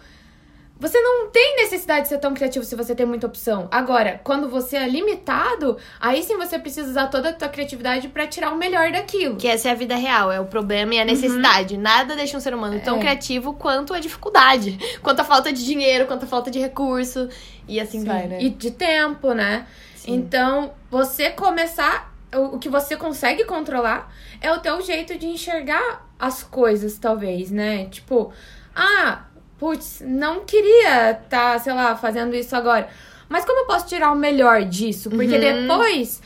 você 0.88 1.00
não 1.02 1.30
tem 1.30 1.56
necessidade 1.58 2.04
de 2.04 2.10
ser 2.10 2.18
tão 2.20 2.34
criativo 2.34 2.64
se 2.66 2.76
você 2.76 2.94
tem 2.94 3.06
muita 3.06 3.28
opção. 3.28 3.68
Agora, 3.72 4.20
quando 4.24 4.48
você 4.50 4.78
é 4.78 4.88
limitado, 4.88 5.78
aí 6.00 6.22
sim 6.24 6.38
você 6.38 6.60
precisa 6.60 6.90
usar 6.90 7.08
toda 7.08 7.30
a 7.30 7.34
tua 7.34 7.50
criatividade 7.50 8.08
pra 8.10 8.28
tirar 8.28 8.52
o 8.52 8.58
melhor 8.58 8.92
daquilo. 8.92 9.38
Que 9.38 9.48
essa 9.48 9.70
é 9.70 9.72
a 9.72 9.76
vida 9.76 9.96
real, 9.96 10.32
é 10.32 10.40
o 10.40 10.46
problema 10.46 10.94
e 10.96 11.00
a 11.00 11.06
necessidade. 11.06 11.78
Nada 11.78 12.16
deixa 12.16 12.38
um 12.38 12.40
ser 12.40 12.54
humano 12.54 12.80
tão 12.84 12.98
É. 12.98 13.00
criativo 13.00 13.54
quanto 13.54 13.94
a 13.94 14.00
dificuldade. 14.00 14.78
Quanto 15.02 15.20
a 15.20 15.24
falta 15.24 15.52
de 15.54 15.64
dinheiro, 15.66 16.06
quanto 16.06 16.24
a 16.24 16.28
falta 16.28 16.50
de 16.52 16.60
recurso. 16.60 17.30
E 17.68 17.80
assim 17.80 18.04
vai, 18.04 18.28
né? 18.28 18.38
E 18.42 18.50
de 18.50 18.72
tempo, 18.72 19.34
né? 19.34 19.66
Sim. 19.96 20.14
Então, 20.16 20.74
você 20.90 21.30
começar. 21.30 22.14
O 22.34 22.56
o 22.56 22.60
que 22.60 22.68
você 22.68 22.98
consegue 22.98 23.46
controlar 23.46 24.12
é 24.42 24.52
o 24.52 24.60
teu 24.60 24.82
jeito 24.82 25.18
de 25.18 25.26
enxergar 25.28 26.06
as 26.20 26.44
coisas, 26.44 26.98
talvez, 26.98 27.50
né? 27.50 27.86
Tipo, 27.86 28.32
ah, 28.76 29.24
putz, 29.58 30.02
não 30.06 30.46
queria 30.46 31.14
tá, 31.30 31.58
sei 31.60 31.74
lá, 31.74 31.96
fazendo 31.96 32.36
isso 32.36 32.56
agora. 32.56 32.88
Mas 33.30 33.44
como 33.46 33.60
eu 33.62 33.66
posso 33.66 33.88
tirar 33.88 34.12
o 34.12 34.16
melhor 34.16 34.64
disso? 34.64 35.10
Porque 35.10 35.34
Uhum. 35.36 35.40
depois 35.68 36.22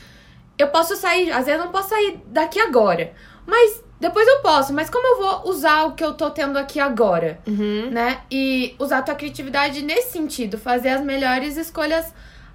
eu 0.58 0.68
posso 0.68 0.94
sair, 0.96 1.30
às 1.32 1.46
vezes 1.46 1.58
eu 1.60 1.64
não 1.64 1.72
posso 1.72 1.88
sair 1.90 2.20
daqui 2.26 2.60
agora. 2.60 3.12
Mas 3.46 3.82
depois 3.98 4.26
eu 4.28 4.40
posso. 4.40 4.72
Mas 4.72 4.90
como 4.90 5.06
eu 5.06 5.18
vou 5.18 5.50
usar 5.50 5.84
o 5.84 5.92
que 5.92 6.04
eu 6.04 6.12
tô 6.14 6.30
tendo 6.30 6.58
aqui 6.58 6.78
agora? 6.78 7.38
Uhum. 7.46 7.90
né? 7.90 8.20
E 8.30 8.74
usar 8.78 8.98
a 8.98 9.02
tua 9.02 9.14
criatividade 9.14 9.82
nesse 9.82 10.12
sentido, 10.12 10.58
fazer 10.58 10.90
as 10.90 11.00
melhores 11.02 11.56
escolhas 11.56 12.12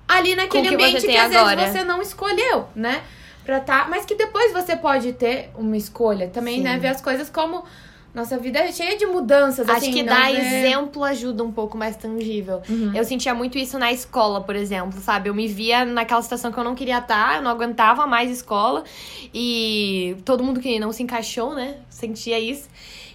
ali 0.07 0.35
naquele 0.35 0.67
que 0.69 0.73
ambiente 0.75 1.05
que 1.07 1.17
às 1.17 1.33
agora. 1.35 1.55
vezes 1.55 1.71
você 1.73 1.83
não 1.83 2.01
escolheu, 2.01 2.67
né? 2.75 3.01
Pra 3.43 3.59
tá, 3.59 3.87
mas 3.89 4.05
que 4.05 4.15
depois 4.15 4.51
você 4.53 4.75
pode 4.75 5.13
ter 5.13 5.49
uma 5.55 5.75
escolha 5.77 6.27
também, 6.29 6.57
Sim. 6.57 6.63
né? 6.63 6.77
Ver 6.77 6.89
as 6.89 7.01
coisas 7.01 7.29
como 7.29 7.63
nossa 8.15 8.37
vida 8.37 8.59
é 8.59 8.71
cheia 8.71 8.97
de 8.97 9.05
mudanças, 9.05 9.67
Acho 9.67 9.77
assim, 9.79 9.91
que 9.91 10.01
não 10.03 10.13
dar 10.13 10.31
ver- 10.31 10.39
exemplo 10.39 11.03
ajuda 11.03 11.43
um 11.43 11.51
pouco 11.51 11.77
mais 11.77 11.95
tangível. 11.97 12.61
Uhum. 12.67 12.95
Eu 12.95 13.03
sentia 13.03 13.33
muito 13.35 13.57
isso 13.57 13.77
na 13.77 13.91
escola, 13.91 14.41
por 14.41 14.55
exemplo, 14.55 14.99
sabe? 15.01 15.29
Eu 15.29 15.35
me 15.35 15.47
via 15.47 15.83
naquela 15.83 16.21
situação 16.21 16.51
que 16.51 16.57
eu 16.57 16.63
não 16.63 16.73
queria 16.73 16.99
estar, 16.99 17.35
eu 17.35 17.41
não 17.41 17.51
aguentava 17.51 18.07
mais 18.07 18.31
escola. 18.31 18.83
E 19.33 20.15
todo 20.23 20.43
mundo 20.43 20.59
que 20.59 20.79
não 20.79 20.91
se 20.91 21.03
encaixou, 21.03 21.53
né? 21.53 21.75
Sentia 21.89 22.39
isso. 22.39 22.69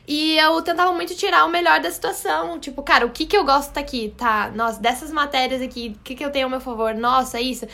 E 0.07 0.37
eu 0.39 0.61
tentava 0.63 0.93
muito 0.93 1.15
tirar 1.15 1.45
o 1.45 1.49
melhor 1.49 1.81
da 1.81 1.91
situação. 1.91 2.59
Tipo, 2.59 2.83
cara, 2.83 3.07
o 3.07 3.11
que 3.11 3.25
que 3.25 3.37
eu 3.37 3.45
gosto 3.45 3.77
aqui? 3.79 4.13
Tá, 4.19 4.51
nossa, 4.55 4.81
dessas 4.81 5.11
matérias 5.11 5.63
aqui, 5.63 5.95
o 5.97 6.05
que 6.05 6.15
que 6.15 6.25
eu 6.25 6.31
tenho 6.31 6.47
ao 6.47 6.51
meu 6.51 6.61
favor? 6.61 6.93
Nossa, 6.95 7.41
isso. 7.41 7.67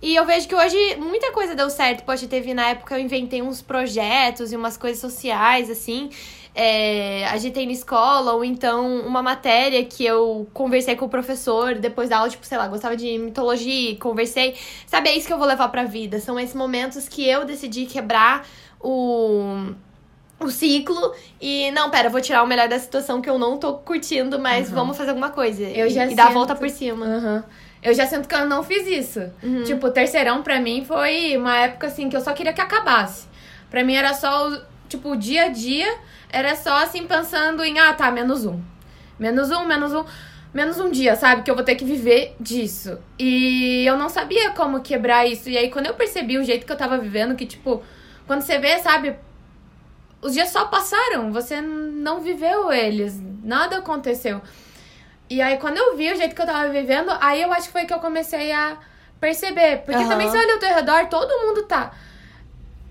E 0.00 0.14
eu 0.16 0.24
vejo 0.24 0.48
que 0.48 0.54
hoje 0.54 0.96
muita 0.96 1.30
coisa 1.32 1.54
deu 1.54 1.68
certo. 1.68 2.04
Poxa, 2.04 2.26
teve 2.26 2.54
na 2.54 2.70
época 2.70 2.94
eu 2.96 3.00
inventei 3.04 3.42
uns 3.42 3.60
projetos 3.60 4.50
e 4.50 4.56
umas 4.56 4.76
coisas 4.78 4.98
sociais, 5.00 5.68
assim. 5.68 6.08
É, 6.54 7.24
agitei 7.28 7.64
na 7.66 7.72
escola, 7.72 8.32
ou 8.32 8.44
então 8.44 9.00
uma 9.06 9.22
matéria 9.22 9.84
que 9.84 10.04
eu 10.04 10.48
conversei 10.52 10.96
com 10.96 11.04
o 11.06 11.08
professor 11.08 11.74
depois 11.76 12.08
da 12.08 12.18
aula, 12.18 12.28
tipo, 12.28 12.44
sei 12.44 12.58
lá, 12.58 12.66
gostava 12.68 12.96
de 12.96 13.18
mitologia, 13.18 13.96
conversei. 13.96 14.56
Sabe, 14.86 15.08
é 15.10 15.16
isso 15.16 15.26
que 15.26 15.32
eu 15.32 15.38
vou 15.38 15.46
levar 15.46 15.68
pra 15.68 15.84
vida. 15.84 16.18
São 16.20 16.38
esses 16.38 16.54
momentos 16.54 17.08
que 17.08 17.26
eu 17.28 17.44
decidi 17.44 17.86
quebrar 17.86 18.46
o 18.80 19.72
o 20.42 20.48
ciclo 20.50 21.12
e 21.38 21.70
não, 21.72 21.90
pera, 21.90 22.08
vou 22.08 22.18
tirar 22.18 22.42
o 22.42 22.46
melhor 22.46 22.66
da 22.66 22.78
situação 22.78 23.20
que 23.20 23.28
eu 23.28 23.38
não 23.38 23.58
tô 23.58 23.74
curtindo, 23.74 24.38
mas 24.38 24.70
Uhum. 24.70 24.74
vamos 24.74 24.96
fazer 24.96 25.10
alguma 25.10 25.28
coisa. 25.28 25.62
Eu 25.64 25.86
e, 25.86 25.90
já 25.90 26.06
e 26.06 26.14
dar 26.14 26.28
a 26.28 26.30
volta 26.30 26.54
por 26.54 26.70
cima. 26.70 27.04
Aham. 27.04 27.44
Eu 27.82 27.92
já 27.92 28.06
sinto 28.06 28.26
que 28.26 28.34
eu 28.34 28.46
não 28.46 28.62
fiz 28.62 28.86
isso. 28.86 29.20
Uhum. 29.42 29.64
Tipo, 29.64 29.88
o 29.88 29.90
terceirão 29.90 30.42
pra 30.42 30.58
mim 30.58 30.82
foi 30.82 31.36
uma 31.36 31.56
época 31.58 31.88
assim 31.88 32.08
que 32.08 32.16
eu 32.16 32.22
só 32.22 32.32
queria 32.32 32.54
que 32.54 32.60
acabasse. 32.60 33.26
Pra 33.70 33.84
mim 33.84 33.94
era 33.94 34.14
só, 34.14 34.50
tipo, 34.88 35.10
o 35.10 35.16
dia 35.16 35.44
a 35.44 35.48
dia 35.48 35.94
era 36.32 36.54
só 36.56 36.82
assim 36.82 37.06
pensando 37.06 37.62
em, 37.64 37.78
ah, 37.78 37.92
tá, 37.92 38.10
menos 38.10 38.44
um. 38.44 38.60
Menos 39.18 39.50
um, 39.50 39.64
menos 39.64 39.92
um. 39.92 40.04
Menos 40.52 40.80
um 40.80 40.90
dia, 40.90 41.14
sabe? 41.14 41.42
Que 41.42 41.50
eu 41.50 41.54
vou 41.54 41.64
ter 41.64 41.76
que 41.76 41.84
viver 41.84 42.34
disso. 42.40 42.98
E 43.18 43.84
eu 43.86 43.96
não 43.96 44.08
sabia 44.08 44.50
como 44.50 44.80
quebrar 44.80 45.24
isso. 45.26 45.48
E 45.48 45.56
aí, 45.56 45.70
quando 45.70 45.86
eu 45.86 45.94
percebi 45.94 46.38
o 46.38 46.44
jeito 46.44 46.66
que 46.66 46.72
eu 46.72 46.76
tava 46.76 46.98
vivendo, 46.98 47.36
que, 47.36 47.46
tipo, 47.46 47.82
quando 48.26 48.40
você 48.42 48.58
vê, 48.58 48.78
sabe, 48.80 49.14
os 50.20 50.32
dias 50.32 50.48
só 50.48 50.66
passaram, 50.66 51.32
você 51.32 51.60
não 51.60 52.20
viveu 52.20 52.72
eles, 52.72 53.20
nada 53.44 53.78
aconteceu. 53.78 54.40
E 55.28 55.40
aí, 55.40 55.56
quando 55.58 55.76
eu 55.76 55.96
vi 55.96 56.12
o 56.12 56.16
jeito 56.16 56.34
que 56.34 56.42
eu 56.42 56.46
tava 56.46 56.68
vivendo, 56.68 57.12
aí 57.20 57.40
eu 57.42 57.52
acho 57.52 57.66
que 57.66 57.72
foi 57.72 57.84
que 57.84 57.94
eu 57.94 58.00
comecei 58.00 58.50
a 58.50 58.76
perceber. 59.20 59.82
Porque 59.84 60.02
Aham. 60.02 60.08
também, 60.08 60.28
se 60.28 60.36
olha 60.36 60.54
ao 60.54 60.58
teu 60.58 60.74
redor, 60.74 61.06
todo 61.06 61.46
mundo 61.46 61.62
tá, 61.62 61.92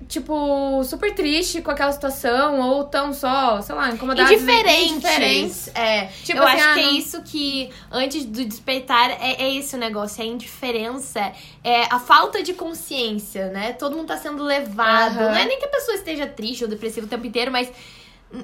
tipo, 0.10 0.84
super 0.84 1.14
triste 1.14 1.62
com 1.62 1.70
aquela 1.72 1.92
situação, 1.92 2.60
ou 2.60 2.84
tão 2.84 3.14
só, 3.14 3.62
sei 3.62 3.76
lá, 3.76 3.90
incomodados. 3.92 4.32
Indiferentes. 4.32 4.92
indiferentes. 4.92 5.68
É, 5.76 6.06
Tipo 6.24 6.40
eu 6.40 6.44
assim, 6.48 6.58
acho 6.60 6.68
ah, 6.70 6.74
que 6.74 6.80
é 6.80 6.84
não- 6.84 6.92
isso 6.98 7.22
que, 7.22 7.70
antes 7.92 8.26
do 8.26 8.44
despertar, 8.44 9.12
é, 9.12 9.44
é 9.44 9.56
esse 9.56 9.76
o 9.76 9.78
negócio, 9.78 10.22
é 10.22 10.26
a 10.26 10.28
indiferença, 10.28 11.32
é 11.64 11.84
a 11.94 12.00
falta 12.00 12.42
de 12.42 12.54
consciência, 12.54 13.50
né? 13.50 13.72
Todo 13.74 13.96
mundo 13.96 14.08
tá 14.08 14.18
sendo 14.18 14.44
levado. 14.44 15.20
Aham. 15.20 15.30
Não 15.30 15.36
é 15.38 15.46
nem 15.46 15.60
que 15.60 15.66
a 15.66 15.70
pessoa 15.70 15.96
esteja 15.96 16.26
triste 16.26 16.64
ou 16.64 16.70
depressiva 16.70 17.06
o 17.06 17.10
tempo 17.10 17.28
inteiro, 17.28 17.52
mas 17.52 17.72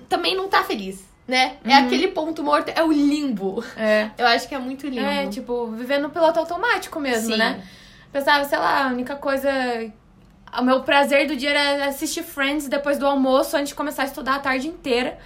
também 0.08 0.36
não 0.36 0.48
tá 0.48 0.64
feliz, 0.64 1.04
né? 1.28 1.58
É 1.66 1.80
Uhum. 1.80 1.86
aquele 1.88 2.10
ponto 2.10 2.44
morto, 2.44 2.70
é 2.70 2.84
o 2.84 2.92
limbo. 2.92 3.64
É. 3.76 4.12
Eu 4.20 4.28
acho 4.28 4.48
que 4.48 4.54
é 4.54 4.60
muito 4.60 4.88
limbo. 4.88 5.06
É, 5.06 5.26
tipo, 5.28 5.68
vivendo 5.72 6.04
no 6.04 6.10
piloto 6.12 6.40
automático 6.40 7.00
mesmo, 7.00 7.32
Sim. 7.32 7.38
né? 7.38 7.64
Pensava, 8.14 8.46
sei 8.46 8.60
lá, 8.60 8.86
a 8.86 8.88
única 8.90 9.16
coisa. 9.16 9.50
O 10.58 10.64
meu 10.64 10.84
prazer 10.84 11.28
do 11.28 11.36
dia 11.36 11.50
era 11.52 11.86
assistir 11.86 12.24
Friends 12.24 12.68
depois 12.68 12.98
do 12.98 13.06
almoço, 13.06 13.58
antes 13.58 13.70
de 13.70 13.76
começar 13.76 14.04
a 14.04 14.06
estudar 14.06 14.36
a 14.36 14.40
tarde 14.40 14.68
inteira. 14.68 15.18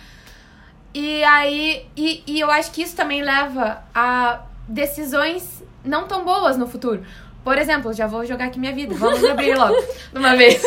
E 0.94 1.24
aí. 1.24 1.88
E, 1.96 2.24
e 2.26 2.40
eu 2.40 2.50
acho 2.50 2.72
que 2.72 2.82
isso 2.82 2.96
também 2.96 3.22
leva 3.22 3.84
a 3.94 4.42
decisões 4.68 5.64
não 5.84 6.08
tão 6.08 6.24
boas 6.24 6.58
no 6.58 6.68
futuro. 6.68 7.06
Por 7.44 7.58
exemplo, 7.58 7.94
já 7.94 8.06
vou 8.06 8.26
jogar 8.26 8.46
aqui 8.46 8.60
minha 8.60 8.74
vida. 8.74 8.94
Vamos 8.96 9.24
abrir 9.24 9.56
logo. 9.56 9.76
De 10.12 10.20
uma 10.20 10.36
vez. 10.36 10.62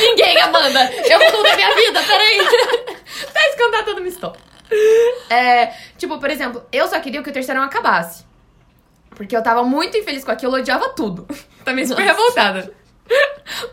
Ninguém, 0.00 0.40
Amanda! 0.40 0.90
Eu 1.08 1.18
vou 1.18 1.32
contar 1.32 1.56
minha 1.56 1.74
vida, 1.74 2.02
peraí! 2.02 2.38
Tá 3.32 3.48
escondendo 3.48 3.84
toda 3.84 4.00
uma 4.00 4.08
história. 4.08 4.40
É, 5.28 5.74
tipo, 5.96 6.18
por 6.18 6.30
exemplo, 6.30 6.62
eu 6.70 6.86
só 6.86 7.00
queria 7.00 7.22
que 7.22 7.30
o 7.30 7.32
terceirão 7.32 7.62
acabasse. 7.62 8.24
Porque 9.10 9.36
eu 9.36 9.42
tava 9.42 9.64
muito 9.64 9.96
infeliz 9.96 10.24
com 10.24 10.30
aquilo, 10.30 10.56
eu 10.56 10.60
odiava 10.60 10.90
tudo. 10.90 11.26
Também 11.64 11.86
super 11.86 12.04
Nossa. 12.04 12.18
revoltada. 12.18 12.72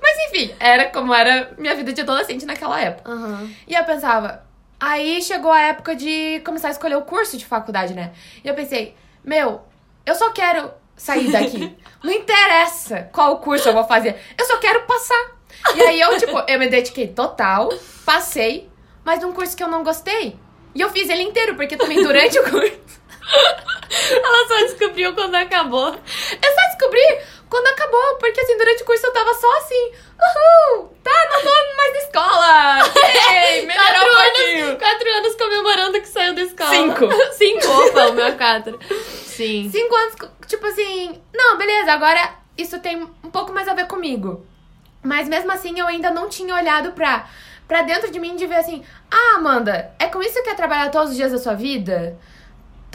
Mas 0.01 0.17
enfim, 0.27 0.55
era 0.59 0.85
como 0.89 1.13
era 1.13 1.53
minha 1.57 1.75
vida 1.75 1.93
de 1.93 2.01
adolescente 2.01 2.45
naquela 2.45 2.79
época. 2.79 3.11
Aham. 3.11 3.49
E 3.67 3.73
eu 3.73 3.83
pensava, 3.83 4.43
aí 4.79 5.21
chegou 5.21 5.51
a 5.51 5.61
época 5.61 5.95
de 5.95 6.41
começar 6.45 6.69
a 6.69 6.71
escolher 6.71 6.95
o 6.95 7.01
curso 7.01 7.37
de 7.37 7.45
faculdade, 7.45 7.93
né? 7.93 8.11
E 8.43 8.47
eu 8.47 8.53
pensei, 8.53 8.95
meu, 9.23 9.61
eu 10.05 10.15
só 10.15 10.31
quero 10.31 10.71
sair 10.95 11.31
daqui. 11.31 11.75
Não 12.03 12.11
interessa 12.11 13.09
qual 13.11 13.39
curso 13.39 13.69
eu 13.69 13.73
vou 13.73 13.83
fazer, 13.83 14.15
eu 14.37 14.45
só 14.45 14.57
quero 14.57 14.85
passar. 14.85 15.37
E 15.75 15.81
aí 15.81 15.99
eu, 15.99 16.17
tipo, 16.17 16.37
eu 16.47 16.59
me 16.59 16.67
dediquei 16.67 17.07
total, 17.07 17.69
passei, 18.05 18.69
mas 19.03 19.21
num 19.21 19.31
curso 19.31 19.55
que 19.55 19.63
eu 19.63 19.67
não 19.67 19.83
gostei. 19.83 20.37
E 20.75 20.81
eu 20.81 20.89
fiz 20.91 21.09
ele 21.09 21.23
inteiro, 21.23 21.55
porque 21.55 21.75
também 21.75 22.01
durante 22.01 22.37
o 22.37 22.43
curso. 22.43 22.77
Ela 24.11 24.47
só 24.47 24.57
descobriu 24.67 25.13
quando 25.13 25.35
acabou. 25.35 25.87
Eu 25.87 26.53
só 26.53 26.61
descobri 26.67 27.19
quando 27.49 27.67
acabou, 27.67 28.15
porque 28.19 28.39
assim, 28.41 28.57
durante 28.57 28.83
o 28.83 28.85
curso 28.85 29.05
eu 29.05 29.13
tava 29.13 29.33
só 29.33 29.57
assim, 29.57 29.91
uhul, 30.19 30.93
tá, 31.03 31.11
não 31.31 31.41
tô 31.41 31.75
mais 31.77 31.93
na 31.93 31.99
escola. 31.99 32.91
Ei, 33.45 33.65
melhorou 33.67 33.87
Quatro 33.87 34.11
um 34.11 34.33
pouquinho. 34.35 34.65
anos, 34.67 34.79
quatro 34.79 35.09
anos 35.09 35.35
comemorando 35.35 36.01
que 36.01 36.07
saiu 36.07 36.33
da 36.35 36.41
escola. 36.41 36.69
Cinco. 36.69 37.07
Cinco, 37.33 37.67
opa, 37.67 38.07
o 38.07 38.13
meu 38.13 38.25
é 38.25 38.31
quatro. 38.33 38.79
Sim. 39.25 39.69
Cinco 39.71 39.95
anos, 39.95 40.15
tipo 40.47 40.65
assim, 40.67 41.21
não, 41.33 41.57
beleza, 41.57 41.93
agora 41.93 42.35
isso 42.57 42.79
tem 42.79 43.01
um 43.03 43.31
pouco 43.31 43.53
mais 43.53 43.67
a 43.67 43.73
ver 43.73 43.87
comigo. 43.87 44.45
Mas 45.03 45.29
mesmo 45.29 45.51
assim, 45.51 45.79
eu 45.79 45.87
ainda 45.87 46.11
não 46.11 46.27
tinha 46.27 46.53
olhado 46.55 46.91
pra, 46.91 47.29
pra 47.67 47.83
dentro 47.83 48.11
de 48.11 48.19
mim 48.19 48.35
de 48.35 48.45
ver 48.47 48.55
assim, 48.55 48.83
ah, 49.09 49.35
Amanda, 49.35 49.93
é 49.99 50.07
com 50.07 50.21
isso 50.21 50.33
que 50.33 50.39
você 50.39 50.43
quer 50.43 50.55
trabalhar 50.55 50.89
todos 50.89 51.11
os 51.11 51.15
dias 51.15 51.31
da 51.31 51.37
sua 51.37 51.53
vida? 51.53 52.17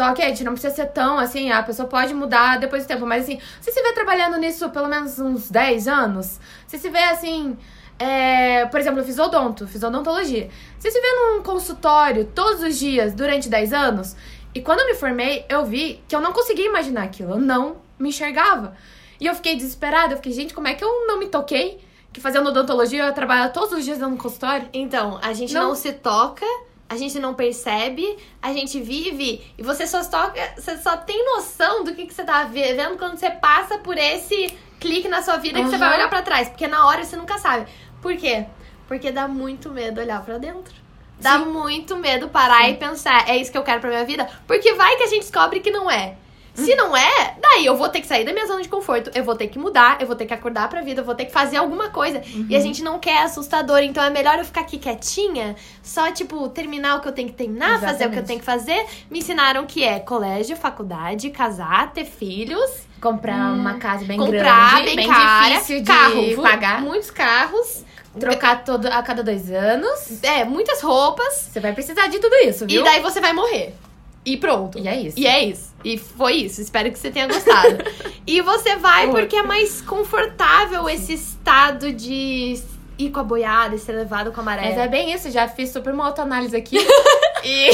Tá 0.03 0.11
ok, 0.11 0.25
a 0.25 0.29
gente 0.31 0.43
não 0.43 0.55
precisa 0.55 0.75
ser 0.75 0.87
tão 0.87 1.17
assim, 1.17 1.53
a 1.53 1.63
pessoa 1.63 1.87
pode 1.87 2.13
mudar 2.13 2.59
depois 2.59 2.83
do 2.83 2.89
tempo, 2.89 3.07
mas 3.07 3.23
assim, 3.23 3.39
você 3.61 3.71
se 3.71 3.81
vê 3.81 3.93
trabalhando 3.93 4.37
nisso 4.37 4.69
pelo 4.71 4.89
menos 4.89 5.17
uns 5.21 5.49
10 5.49 5.87
anos? 5.87 6.41
Você 6.67 6.77
se 6.77 6.91
vê 6.91 7.05
assim, 7.05 7.57
é, 8.01 8.67
por 8.67 8.81
exemplo, 8.81 8.99
eu 8.99 9.05
fiz 9.05 9.17
odonto, 9.21 9.65
fiz 9.69 9.81
odontologia. 9.81 10.51
Você 10.77 10.91
se 10.91 11.01
vê 11.01 11.07
num 11.07 11.43
consultório 11.45 12.25
todos 12.25 12.65
os 12.65 12.77
dias 12.77 13.15
durante 13.15 13.49
10 13.49 13.73
anos? 13.73 14.17
E 14.53 14.61
quando 14.61 14.81
eu 14.81 14.87
me 14.87 14.95
formei, 14.95 15.47
eu 15.49 15.65
vi 15.65 16.03
que 16.09 16.17
eu 16.17 16.21
não 16.21 16.33
conseguia 16.33 16.67
imaginar 16.67 17.05
aquilo, 17.05 17.35
eu 17.35 17.39
não 17.39 17.77
me 17.97 18.09
enxergava. 18.09 18.77
E 19.21 19.27
eu 19.27 19.37
fiquei 19.37 19.55
desesperada, 19.55 20.15
eu 20.15 20.17
fiquei, 20.17 20.33
gente, 20.33 20.53
como 20.53 20.67
é 20.67 20.75
que 20.75 20.83
eu 20.83 21.07
não 21.07 21.17
me 21.17 21.27
toquei? 21.27 21.79
Que 22.13 22.21
fazendo 22.21 22.49
odontologia 22.49 23.03
eu 23.03 23.07
ia 23.07 23.13
trabalhar 23.13 23.51
todos 23.51 23.71
os 23.71 23.85
dias 23.85 24.01
no 24.01 24.17
consultório? 24.17 24.69
Então, 24.73 25.21
a 25.23 25.33
gente 25.33 25.55
não. 25.55 25.69
Não. 25.69 25.75
se 25.77 25.93
toca, 25.93 26.45
a 26.93 26.97
gente 26.97 27.19
não 27.19 27.33
percebe, 27.33 28.19
a 28.41 28.53
gente 28.53 28.79
vive 28.81 29.43
e 29.57 29.63
você 29.63 29.87
só 29.87 30.05
toca, 30.05 30.53
você 30.57 30.77
só 30.77 30.95
tem 30.95 31.25
noção 31.25 31.85
do 31.85 31.95
que, 31.95 32.05
que 32.05 32.13
você 32.13 32.23
tá 32.23 32.45
vivendo 32.45 32.99
quando 32.99 33.17
você 33.17 33.31
passa 33.31 33.79
por 33.79 33.97
esse 33.97 34.55
clique 34.79 35.09
na 35.09 35.23
sua 35.23 35.39
vida 35.39 35.59
que 35.59 35.71
você 35.71 35.79
vai 35.79 35.97
olhar 35.97 36.11
pra 36.11 36.21
trás, 36.21 36.51
porque 36.51 36.67
na 36.67 36.87
hora 36.87 37.03
você 37.03 37.17
nunca 37.17 37.39
sabe. 37.39 37.67
Por 38.03 38.15
quê? 38.17 38.45
Porque 38.87 39.11
dá 39.11 39.27
muito 39.27 39.71
medo 39.71 40.03
olhar 40.03 40.23
pra 40.23 40.37
dentro. 40.37 40.75
Dá 41.19 41.39
Sim. 41.39 41.47
muito 41.47 41.97
medo 41.97 42.29
parar 42.29 42.65
Sim. 42.65 42.73
e 42.73 42.77
pensar, 42.77 43.27
é 43.27 43.39
isso 43.39 43.51
que 43.51 43.57
eu 43.57 43.63
quero 43.63 43.81
pra 43.81 43.89
minha 43.89 44.05
vida? 44.05 44.29
Porque 44.47 44.75
vai 44.75 44.97
que 44.97 45.05
a 45.05 45.07
gente 45.07 45.23
descobre 45.23 45.61
que 45.61 45.71
não 45.71 45.91
é. 45.91 46.17
Se 46.55 46.75
não 46.75 46.95
é, 46.97 47.35
daí 47.41 47.65
eu 47.65 47.77
vou 47.77 47.89
ter 47.89 48.01
que 48.01 48.07
sair 48.07 48.25
da 48.25 48.33
minha 48.33 48.47
zona 48.47 48.61
de 48.63 48.69
conforto, 48.69 49.11
eu 49.15 49.25
vou 49.25 49.35
ter 49.35 49.47
que 49.49 49.59
mudar, 49.59 49.97
eu 50.01 50.07
vou 50.07 50.15
ter 50.15 50.27
que 50.27 50.35
acordar 50.35 50.69
pra 50.69 50.83
vida, 50.83 51.01
eu 51.01 51.05
vou 51.05 51.15
ter 51.15 51.25
que 51.25 51.33
fazer 51.33 51.57
alguma 51.57 51.89
coisa. 51.89 52.21
E 52.49 52.55
a 52.55 52.61
gente 52.61 52.83
não 52.83 52.99
quer 52.99 53.23
assustador, 53.23 53.79
então 53.79 54.05
é 54.05 54.11
melhor 54.11 54.39
eu 54.39 54.45
ficar 54.45 54.61
aqui 54.61 54.79
quietinha, 54.79 55.57
só, 55.83 56.11
tipo, 56.13 56.49
terminar 56.51 56.97
o 56.97 57.01
que 57.01 57.09
eu 57.09 57.13
tenho 57.13 57.29
que 57.29 57.35
terminar, 57.35 57.81
fazer 57.81 58.07
o 58.07 58.11
que 58.11 58.19
eu 58.19 58.23
Exatamente. 58.23 58.27
tenho 58.27 58.39
que 58.41 58.45
fazer. 58.45 58.87
Me 59.11 59.21
ensinaram 59.21 59.65
que 59.67 59.83
é 59.83 59.99
colégio, 59.99 60.57
faculdade, 60.57 61.31
casar, 61.31 61.93
ter 61.93 62.05
filhos, 62.05 62.71
Comprar 63.01 63.53
uma 63.53 63.79
casa 63.79 64.05
bem 64.05 64.17
comprar 64.17 64.83
grande, 64.83 64.95
bem, 64.95 65.09
cara, 65.09 65.55
difícil 65.55 65.81
de 65.81 65.87
carro, 65.87 66.43
pagar. 66.43 66.81
muitos 66.83 67.11
carros, 67.11 67.85
Trocar 68.21 68.63
todo, 68.63 68.87
a 68.87 69.03
cada 69.03 69.25
dois 69.25 69.51
anos. 69.51 70.23
é, 70.23 70.45
muitas 70.45 70.83
roupas, 70.83 71.49
Você 71.51 71.59
vai 71.61 71.73
precisar 71.73 72.07
de 72.09 72.19
tudo 72.21 72.37
isso, 72.47 72.67
viu? 72.67 72.83
e 72.83 72.85
daí 72.85 73.01
você 73.01 73.21
vai 73.21 73.33
morrer. 73.33 73.75
E 74.25 74.37
pronto. 74.37 74.79
E 74.79 74.87
é 74.87 75.01
isso. 75.01 75.19
E 75.19 75.27
é 75.27 75.45
isso. 75.45 75.75
E 75.85 75.99
foi 75.99 76.35
isso. 76.35 76.61
Espero 76.61 76.91
que 76.93 76.99
você 76.99 77.11
tenha 77.11 77.27
gostado. 77.27 77.79
e 78.27 78.41
você 78.41 78.77
vai 78.77 79.11
porque 79.11 79.37
é 79.37 79.43
mais 79.43 79.81
confortável 79.83 80.89
esse 80.89 81.15
estado 81.15 81.93
de 81.93 82.61
ir 82.99 83.11
com 83.11 83.21
a 83.21 83.25
boiada 83.25 83.75
e 83.75 83.79
ser 83.79 83.93
levado 83.93 84.33
com 84.33 84.41
a 84.41 84.45
maré. 84.45 84.63
Mas 84.63 84.79
é 84.79 84.87
bem 84.87 85.13
isso, 85.13 85.31
já 85.31 85.49
fiz 85.49 85.71
super 85.71 85.93
uma 85.93 86.07
autoanálise 86.07 86.57
aqui. 86.57 86.79
e. 87.45 87.71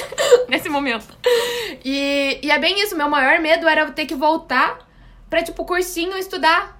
Nesse 0.48 0.68
momento. 0.68 1.06
E, 1.84 2.38
e 2.42 2.50
é 2.50 2.58
bem 2.58 2.82
isso, 2.82 2.96
meu 2.96 3.08
maior 3.08 3.38
medo 3.40 3.68
era 3.68 3.82
eu 3.82 3.92
ter 3.92 4.06
que 4.06 4.14
voltar 4.14 4.78
pra, 5.28 5.42
tipo, 5.42 5.64
cursinho 5.64 6.16
estudar. 6.16 6.78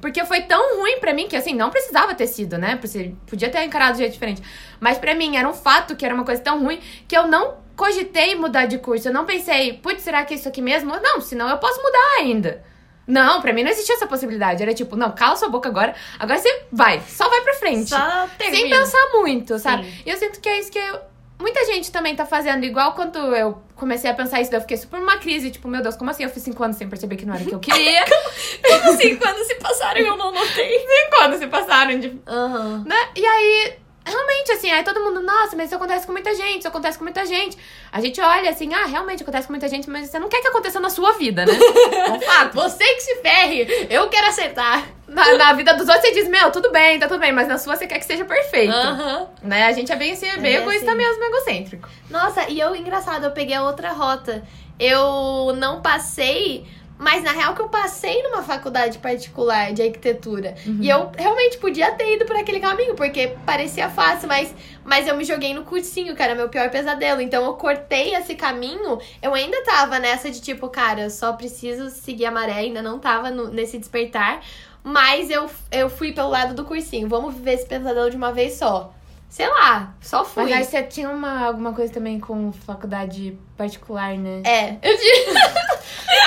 Porque 0.00 0.24
foi 0.24 0.42
tão 0.42 0.80
ruim 0.80 0.98
pra 0.98 1.14
mim 1.14 1.28
que, 1.28 1.36
assim, 1.36 1.54
não 1.54 1.70
precisava 1.70 2.12
ter 2.14 2.26
sido, 2.26 2.58
né? 2.58 2.78
Podia 3.26 3.48
ter 3.48 3.62
encarado 3.62 3.92
de 3.92 3.98
jeito 3.98 4.12
diferente. 4.12 4.42
Mas 4.80 4.98
pra 4.98 5.14
mim 5.14 5.36
era 5.36 5.48
um 5.48 5.54
fato 5.54 5.94
que 5.94 6.04
era 6.04 6.12
uma 6.12 6.24
coisa 6.24 6.42
tão 6.42 6.60
ruim 6.60 6.80
que 7.06 7.16
eu 7.16 7.28
não 7.28 7.54
cogitei 7.84 8.34
mudar 8.36 8.66
de 8.66 8.78
curso. 8.78 9.08
Eu 9.08 9.12
não 9.12 9.24
pensei, 9.24 9.72
putz, 9.74 10.02
será 10.02 10.24
que 10.24 10.34
é 10.34 10.36
isso 10.36 10.48
aqui 10.48 10.62
mesmo? 10.62 10.94
Não, 11.00 11.20
senão 11.20 11.48
eu 11.48 11.58
posso 11.58 11.82
mudar 11.82 12.16
ainda. 12.18 12.62
Não, 13.06 13.40
pra 13.42 13.52
mim 13.52 13.64
não 13.64 13.70
existia 13.70 13.96
essa 13.96 14.06
possibilidade. 14.06 14.62
Era 14.62 14.72
tipo, 14.72 14.94
não, 14.94 15.10
cala 15.10 15.34
sua 15.34 15.48
boca 15.48 15.68
agora. 15.68 15.92
Agora 16.18 16.38
você 16.38 16.62
vai, 16.70 17.00
só 17.08 17.28
vai 17.28 17.40
pra 17.40 17.54
frente. 17.54 17.90
Só 17.90 18.28
Sem 18.38 18.50
termina. 18.52 18.76
pensar 18.78 19.10
muito, 19.14 19.58
sabe? 19.58 19.84
Sim. 19.84 20.02
E 20.06 20.10
eu 20.10 20.16
sinto 20.16 20.40
que 20.40 20.48
é 20.48 20.58
isso 20.60 20.70
que 20.70 20.78
eu- 20.78 21.00
muita 21.40 21.64
gente 21.66 21.90
também 21.90 22.14
tá 22.14 22.24
fazendo. 22.24 22.64
Igual 22.64 22.92
quando 22.94 23.18
eu 23.34 23.60
comecei 23.74 24.08
a 24.08 24.14
pensar 24.14 24.40
isso, 24.40 24.50
daí 24.52 24.58
eu 24.58 24.62
fiquei 24.62 24.76
super 24.76 25.00
numa 25.00 25.16
crise. 25.18 25.50
Tipo, 25.50 25.66
meu 25.66 25.82
Deus, 25.82 25.96
como 25.96 26.10
assim? 26.12 26.22
Eu 26.22 26.30
fiz 26.30 26.44
cinco 26.44 26.62
anos 26.62 26.76
sem 26.76 26.88
perceber 26.88 27.16
que 27.16 27.26
não 27.26 27.34
era 27.34 27.42
o 27.42 27.46
que 27.48 27.54
eu 27.54 27.58
queria. 27.60 28.04
Como 28.04 28.92
assim? 28.92 29.16
Quando 29.16 29.44
se 29.44 29.56
passaram 29.56 30.00
eu 30.00 30.16
não 30.16 30.32
notei. 30.32 30.78
cinco 30.86 31.22
anos 31.22 31.38
se 31.40 31.46
passaram 31.48 31.98
de... 31.98 32.20
Aham. 32.28 32.84
Né? 32.86 32.96
E 33.16 33.26
aí, 33.26 33.72
realmente, 34.04 34.52
assim, 34.52 34.70
aí 34.70 34.82
todo 34.82 35.00
mundo, 35.00 35.20
nossa, 35.22 35.56
mas 35.56 35.66
isso 35.66 35.76
acontece 35.76 36.06
com 36.06 36.12
muita 36.12 36.34
gente, 36.34 36.58
isso 36.60 36.68
acontece 36.68 36.98
com 36.98 37.04
muita 37.04 37.24
gente. 37.26 37.56
A 37.90 38.00
gente 38.00 38.20
olha 38.20 38.50
assim, 38.50 38.72
ah, 38.74 38.86
realmente 38.86 39.22
acontece 39.22 39.46
com 39.46 39.52
muita 39.52 39.68
gente, 39.68 39.88
mas 39.88 40.08
você 40.10 40.18
não 40.18 40.28
quer 40.28 40.40
que 40.40 40.48
aconteça 40.48 40.80
na 40.80 40.90
sua 40.90 41.12
vida, 41.12 41.46
né? 41.46 41.52
É 41.92 42.10
um 42.12 42.20
fato. 42.20 42.54
Você 42.54 42.84
que 42.84 43.00
se 43.00 43.16
ferre, 43.16 43.86
eu 43.88 44.08
quero 44.08 44.26
acertar. 44.26 44.86
Na, 45.06 45.34
na 45.34 45.52
vida 45.52 45.74
dos 45.74 45.86
outros 45.88 46.06
você 46.06 46.12
diz, 46.14 46.28
meu, 46.28 46.50
tudo 46.50 46.70
bem, 46.72 46.98
tá 46.98 47.06
tudo 47.06 47.20
bem, 47.20 47.32
mas 47.32 47.46
na 47.46 47.58
sua 47.58 47.76
você 47.76 47.86
quer 47.86 47.98
que 47.98 48.04
seja 48.04 48.24
perfeito. 48.24 48.72
Aham. 48.72 49.28
Né? 49.42 49.66
A 49.66 49.72
gente 49.72 49.92
é 49.92 49.96
bem 49.96 50.12
assim, 50.12 50.26
é 50.26 50.36
bem 50.38 50.54
É 50.56 50.58
egoísta 50.60 50.88
assim. 50.90 50.96
mesmo, 50.98 51.22
egocêntrico. 51.24 51.88
Nossa, 52.10 52.48
e 52.48 52.58
eu, 52.58 52.74
engraçado, 52.74 53.24
eu 53.24 53.30
peguei 53.30 53.54
a 53.54 53.62
outra 53.62 53.92
rota. 53.92 54.42
Eu 54.80 55.54
não 55.56 55.80
passei, 55.82 56.66
mas 57.02 57.24
na 57.24 57.32
real 57.32 57.52
que 57.54 57.60
eu 57.60 57.68
passei 57.68 58.22
numa 58.22 58.42
faculdade 58.42 58.98
particular 58.98 59.72
de 59.72 59.82
arquitetura. 59.82 60.54
E 60.80 60.88
eu 60.88 61.10
realmente 61.18 61.58
podia 61.58 61.90
ter 61.92 62.14
ido 62.14 62.24
por 62.24 62.36
aquele 62.36 62.60
caminho, 62.60 62.94
porque 62.94 63.34
parecia 63.44 63.90
fácil, 63.90 64.28
mas, 64.28 64.54
mas 64.84 65.08
eu 65.08 65.16
me 65.16 65.24
joguei 65.24 65.52
no 65.52 65.64
cursinho, 65.64 66.14
que 66.14 66.22
era 66.22 66.34
meu 66.34 66.48
pior 66.48 66.70
pesadelo. 66.70 67.20
Então 67.20 67.44
eu 67.44 67.54
cortei 67.54 68.14
esse 68.14 68.36
caminho. 68.36 69.00
Eu 69.20 69.34
ainda 69.34 69.62
tava 69.64 69.98
nessa 69.98 70.30
de 70.30 70.40
tipo, 70.40 70.68
cara, 70.68 71.02
eu 71.02 71.10
só 71.10 71.32
preciso 71.32 71.90
seguir 71.90 72.26
a 72.26 72.30
maré, 72.30 72.52
ainda 72.52 72.80
não 72.80 72.98
tava 73.00 73.30
no- 73.30 73.48
nesse 73.48 73.78
despertar. 73.78 74.40
Mas 74.84 75.28
eu, 75.30 75.50
eu 75.70 75.90
fui 75.90 76.12
pelo 76.12 76.28
lado 76.28 76.54
do 76.54 76.64
cursinho. 76.64 77.08
Vamos 77.08 77.34
viver 77.34 77.54
esse 77.54 77.66
pesadelo 77.66 78.10
de 78.10 78.16
uma 78.16 78.32
vez 78.32 78.54
só. 78.54 78.92
Sei 79.28 79.48
lá, 79.48 79.94
só 80.00 80.24
fui. 80.26 80.42
Mas 80.44 80.52
aí 80.52 80.64
você 80.64 80.82
tinha 80.82 81.08
uma, 81.08 81.46
alguma 81.46 81.72
coisa 81.72 81.90
também 81.90 82.20
com 82.20 82.52
faculdade 82.52 83.38
particular, 83.56 84.14
né? 84.18 84.42
É, 84.44 84.76
eu 84.82 84.94
digo. 84.96 85.32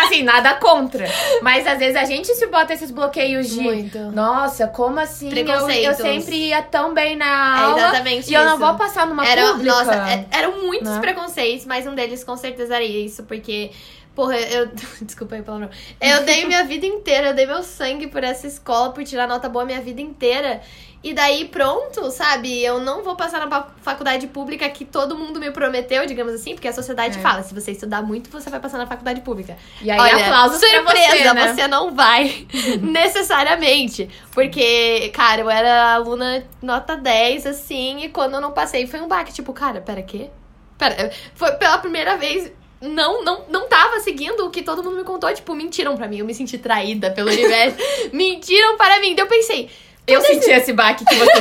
Assim, 0.04 0.24
nada 0.24 0.56
contra. 0.56 1.06
Mas 1.42 1.66
às 1.68 1.78
vezes 1.80 1.96
a 1.96 2.06
gente 2.06 2.34
se 2.34 2.48
bota 2.48 2.74
esses 2.74 2.92
bloqueios 2.92 3.50
de. 3.50 3.60
Muito. 3.62 3.98
Nossa, 4.12 4.68
como 4.68 5.00
assim? 5.00 5.30
Eu, 5.38 5.70
eu 5.70 5.94
sempre 5.94 6.36
ia 6.36 6.62
tão 6.62 6.94
bem 6.94 7.16
na 7.16 7.26
É 7.26 7.62
aula. 7.64 7.78
exatamente 7.80 8.32
e 8.32 8.34
eu 8.34 8.44
não 8.46 8.58
isso. 8.58 8.66
vou 8.66 8.76
passar 8.76 9.06
numa 9.08 9.26
Era, 9.26 9.48
pública. 9.54 9.72
nossa, 9.76 9.94
é- 10.10 10.26
eram 10.32 10.62
muitos 10.62 10.90
Né? 10.90 11.00
preconceitos, 11.00 11.66
mas 11.66 11.86
um 11.88 11.96
deles 11.96 12.24
com 12.24 12.36
certeza 12.38 12.76
era 12.76 12.84
isso, 12.84 13.24
porque, 13.24 13.72
porra, 14.16 14.38
eu. 14.40 14.70
Desculpa 15.02 15.36
aí 15.36 15.42
pelo 15.44 15.60
nome. 15.60 15.72
Eu 16.00 16.24
dei 16.24 16.46
minha 16.46 16.64
vida 16.64 16.86
inteira, 16.86 17.28
eu 17.28 17.34
dei 17.34 17.46
meu 17.46 17.62
sangue 17.62 18.08
por 18.08 18.24
essa 18.24 18.48
escola, 18.48 18.92
por 18.92 19.04
tirar 19.04 19.28
nota 19.28 19.50
boa 19.50 19.66
minha 19.66 19.82
vida 19.82 20.02
inteira. 20.02 20.62
E 21.04 21.14
daí, 21.14 21.46
pronto, 21.46 22.10
sabe? 22.10 22.64
Eu 22.64 22.80
não 22.80 23.04
vou 23.04 23.16
passar 23.16 23.46
na 23.46 23.68
faculdade 23.84 24.26
pública 24.26 24.68
que 24.70 24.84
todo 24.84 25.16
mundo 25.16 25.40
me 25.40 25.52
prometeu, 25.52 26.04
digamos 26.08 26.34
assim, 26.34 26.56
porque 26.56 26.68
a 26.68 26.74
sociedade 26.74 27.20
É. 27.20 27.22
fala: 27.22 27.44
se 27.44 27.54
você 27.54 27.74
estudar 27.74 28.02
muito, 28.02 28.28
você 28.32 28.50
vai 28.50 28.60
passar 28.60 28.80
na 28.80 28.88
faculdade 28.88 29.22
pública. 29.22 29.56
E 29.84 29.92
aí, 29.92 30.00
Olha, 30.00 30.26
aplausos 30.26 30.60
pra 30.60 30.70
surpresa, 30.80 31.34
você, 31.36 31.62
né? 31.62 31.68
não 31.68 31.94
vai 31.94 32.48
necessariamente. 32.82 34.10
Porque, 34.32 35.12
cara, 35.14 35.42
eu 35.42 35.50
era 35.50 35.94
aluna 35.94 36.44
nota 36.60 36.96
10, 36.96 37.46
assim, 37.46 38.06
e 38.06 38.10
quando 38.10 38.34
eu 38.36 38.42
não 38.42 38.52
passei 38.52 38.88
foi 38.88 39.00
um 39.00 39.08
baque. 39.08 39.32
Tipo, 39.32 39.54
cara, 39.54 39.82
pera, 39.82 40.02
quê? 40.02 40.32
Pera, 40.78 41.12
foi 41.36 41.52
pela 41.54 41.78
primeira 41.78 42.18
vez. 42.18 42.52
Não, 42.86 43.24
não, 43.24 43.46
não 43.50 43.68
tava 43.68 44.00
seguindo 44.00 44.46
o 44.46 44.50
que 44.50 44.62
todo 44.62 44.84
mundo 44.84 44.98
me 44.98 45.04
contou. 45.04 45.34
Tipo, 45.34 45.56
mentiram 45.56 45.96
pra 45.98 46.08
mim. 46.08 46.20
Eu 46.20 46.26
me 46.26 46.34
senti 46.34 46.58
traída 46.58 47.12
pelo 47.12 47.30
universo. 47.30 47.78
mentiram 48.14 48.78
para 48.78 49.00
mim. 49.00 49.16
Daí 49.16 49.26
eu 49.26 49.30
pensei, 49.30 49.70
Eu 50.08 50.22
senti 50.22 50.50
esse 50.52 50.74
baque 50.74 51.04
que 51.04 51.16
você. 51.16 51.32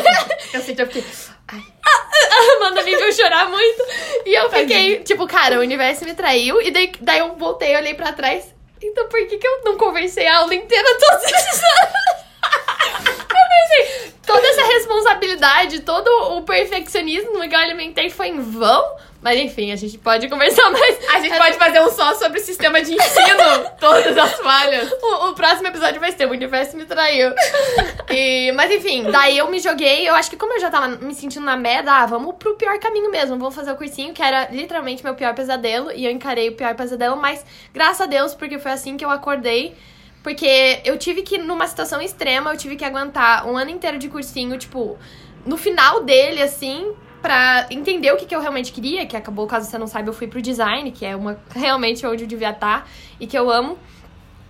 Eu 0.54 0.60
senti, 0.62 0.80
eu 0.80 0.86
fiquei. 0.86 1.04
a 1.52 2.56
Amanda 2.56 2.82
me 2.84 2.96
viu 2.96 3.12
chorar 3.12 3.48
muito. 3.48 3.84
E 4.24 4.34
eu 4.34 4.50
fiquei, 4.50 5.00
tipo, 5.00 5.26
cara, 5.26 5.58
o 5.58 5.60
universo 5.60 6.04
me 6.04 6.14
traiu. 6.14 6.60
E 6.62 6.70
daí, 6.70 6.92
daí 7.00 7.18
eu 7.18 7.36
voltei, 7.36 7.76
olhei 7.76 7.94
pra 7.94 8.12
trás. 8.12 8.54
Então 8.82 9.08
por 9.08 9.26
que, 9.26 9.38
que 9.38 9.46
eu 9.46 9.62
não 9.64 9.76
conversei 9.76 10.26
a 10.26 10.38
aula 10.38 10.54
inteira 10.54 10.98
todos 10.98 11.24
esses 11.24 11.62
anos? 11.62 12.24
Eu 13.34 13.86
pensei, 13.86 14.12
toda 14.26 14.46
essa 14.46 14.62
responsabilidade, 14.66 15.80
todo 15.80 16.08
o 16.36 16.42
perfeccionismo 16.42 17.40
que 17.48 17.54
eu 17.54 17.58
alimentei 17.58 18.10
foi 18.10 18.28
em 18.28 18.40
vão. 18.40 18.96
Mas 19.24 19.40
enfim, 19.40 19.72
a 19.72 19.76
gente 19.76 19.96
pode 19.96 20.28
conversar 20.28 20.70
mais. 20.70 20.98
A 21.08 21.18
gente 21.18 21.34
pode 21.38 21.56
fazer 21.56 21.80
um 21.80 21.90
só 21.90 22.12
sobre 22.12 22.38
o 22.38 22.44
sistema 22.44 22.82
de 22.82 22.92
ensino. 22.92 23.70
todas 23.80 24.18
as 24.18 24.34
falhas. 24.34 24.92
O, 25.02 25.30
o 25.30 25.34
próximo 25.34 25.66
episódio 25.66 25.98
vai 25.98 26.12
ser 26.12 26.26
O 26.26 26.30
Universo 26.30 26.76
Me 26.76 26.84
Traiu. 26.84 27.32
E, 28.10 28.52
mas 28.52 28.70
enfim, 28.70 29.10
daí 29.10 29.38
eu 29.38 29.50
me 29.50 29.58
joguei. 29.60 30.06
Eu 30.06 30.14
acho 30.14 30.28
que 30.28 30.36
como 30.36 30.52
eu 30.52 30.60
já 30.60 30.68
tava 30.70 30.88
me 30.88 31.14
sentindo 31.14 31.46
na 31.46 31.56
merda, 31.56 31.90
ah, 31.90 32.04
vamos 32.04 32.34
pro 32.34 32.54
pior 32.56 32.78
caminho 32.78 33.10
mesmo. 33.10 33.38
Vamos 33.38 33.54
fazer 33.54 33.72
o 33.72 33.76
cursinho, 33.76 34.12
que 34.12 34.22
era 34.22 34.48
literalmente 34.50 35.02
meu 35.02 35.14
pior 35.14 35.34
pesadelo. 35.34 35.90
E 35.90 36.04
eu 36.04 36.10
encarei 36.10 36.50
o 36.50 36.52
pior 36.54 36.74
pesadelo, 36.74 37.16
mas 37.16 37.42
graças 37.72 38.02
a 38.02 38.06
Deus, 38.06 38.34
porque 38.34 38.58
foi 38.58 38.72
assim 38.72 38.98
que 38.98 39.06
eu 39.06 39.10
acordei. 39.10 39.74
Porque 40.22 40.82
eu 40.84 40.98
tive 40.98 41.22
que, 41.22 41.38
numa 41.38 41.66
situação 41.66 41.98
extrema, 41.98 42.52
eu 42.52 42.58
tive 42.58 42.76
que 42.76 42.84
aguentar 42.84 43.46
um 43.48 43.56
ano 43.56 43.70
inteiro 43.70 43.96
de 43.96 44.10
cursinho, 44.10 44.58
tipo, 44.58 44.98
no 45.46 45.56
final 45.56 46.02
dele, 46.02 46.42
assim, 46.42 46.94
pra 47.24 47.66
entender 47.70 48.12
o 48.12 48.18
que, 48.18 48.26
que 48.26 48.36
eu 48.36 48.40
realmente 48.42 48.70
queria, 48.70 49.06
que 49.06 49.16
acabou, 49.16 49.46
caso 49.46 49.66
você 49.66 49.78
não 49.78 49.86
saiba, 49.86 50.10
eu 50.10 50.12
fui 50.12 50.26
pro 50.26 50.42
design, 50.42 50.90
que 50.90 51.06
é 51.06 51.16
uma 51.16 51.40
realmente 51.56 52.06
onde 52.06 52.24
eu 52.24 52.28
devia 52.28 52.50
estar 52.50 52.86
e 53.18 53.26
que 53.26 53.38
eu 53.38 53.50
amo. 53.50 53.78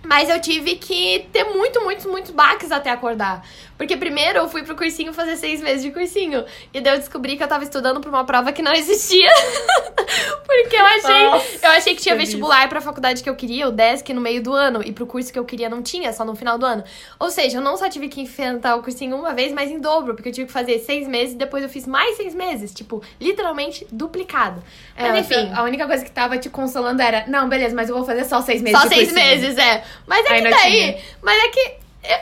Mas 0.05 0.29
eu 0.29 0.39
tive 0.39 0.75
que 0.75 1.27
ter 1.31 1.43
muito, 1.45 1.81
muitos, 1.81 2.05
muitos 2.05 2.31
baques 2.31 2.71
até 2.71 2.89
acordar. 2.89 3.43
Porque 3.77 3.97
primeiro 3.97 4.39
eu 4.39 4.47
fui 4.47 4.63
pro 4.63 4.75
cursinho 4.75 5.13
fazer 5.13 5.35
seis 5.35 5.61
meses 5.61 5.83
de 5.83 5.91
cursinho. 5.91 6.45
E 6.73 6.79
daí 6.79 6.93
eu 6.95 6.99
descobri 6.99 7.35
que 7.35 7.43
eu 7.43 7.47
tava 7.47 7.63
estudando 7.63 7.99
pra 7.99 8.09
uma 8.09 8.23
prova 8.23 8.51
que 8.53 8.61
não 8.61 8.71
existia. 8.71 9.29
Porque 10.45 10.75
eu 10.75 10.85
achei, 10.85 11.25
Nossa, 11.25 11.65
eu 11.65 11.71
achei 11.71 11.95
que 11.95 12.01
tinha 12.01 12.15
vestibular 12.15 12.69
pra 12.69 12.79
faculdade 12.79 13.21
que 13.21 13.29
eu 13.29 13.35
queria, 13.35 13.67
o 13.67 13.71
DESC, 13.71 14.13
no 14.13 14.21
meio 14.21 14.41
do 14.41 14.53
ano. 14.53 14.81
E 14.83 14.93
pro 14.93 15.05
curso 15.05 15.31
que 15.31 15.37
eu 15.37 15.43
queria 15.43 15.67
não 15.69 15.83
tinha, 15.83 16.13
só 16.13 16.23
no 16.23 16.35
final 16.35 16.57
do 16.57 16.65
ano. 16.65 16.83
Ou 17.19 17.29
seja, 17.29 17.57
eu 17.57 17.61
não 17.61 17.75
só 17.75 17.89
tive 17.89 18.07
que 18.07 18.21
enfrentar 18.21 18.75
o 18.75 18.83
cursinho 18.83 19.17
uma 19.17 19.33
vez, 19.33 19.51
mas 19.51 19.69
em 19.69 19.79
dobro. 19.79 20.15
Porque 20.15 20.29
eu 20.29 20.33
tive 20.33 20.47
que 20.47 20.53
fazer 20.53 20.79
seis 20.79 21.05
meses 21.07 21.33
e 21.33 21.37
depois 21.37 21.61
eu 21.61 21.69
fiz 21.69 21.85
mais 21.85 22.15
seis 22.15 22.33
meses. 22.33 22.73
Tipo, 22.73 23.01
literalmente 23.19 23.85
duplicado. 23.91 24.63
É, 24.95 25.09
mas 25.09 25.29
enfim. 25.29 25.51
A 25.53 25.63
única 25.63 25.85
coisa 25.85 26.03
que 26.05 26.11
tava 26.11 26.37
te 26.37 26.49
consolando 26.49 27.01
era: 27.01 27.25
não, 27.27 27.49
beleza, 27.49 27.75
mas 27.75 27.89
eu 27.89 27.95
vou 27.95 28.05
fazer 28.05 28.23
só 28.23 28.41
seis 28.41 28.61
meses. 28.61 28.79
Só 28.79 28.87
de 28.87 28.95
seis 28.95 29.11
cursinho." 29.11 29.29
meses, 29.29 29.57
é. 29.57 29.83
Mas 30.07 30.25
é 30.25 30.33
Aí 30.33 30.41
que 30.43 30.49
daí. 30.49 30.71
tinha. 30.71 30.97
Mas 31.21 31.43
é 31.43 31.47
que 31.49 31.59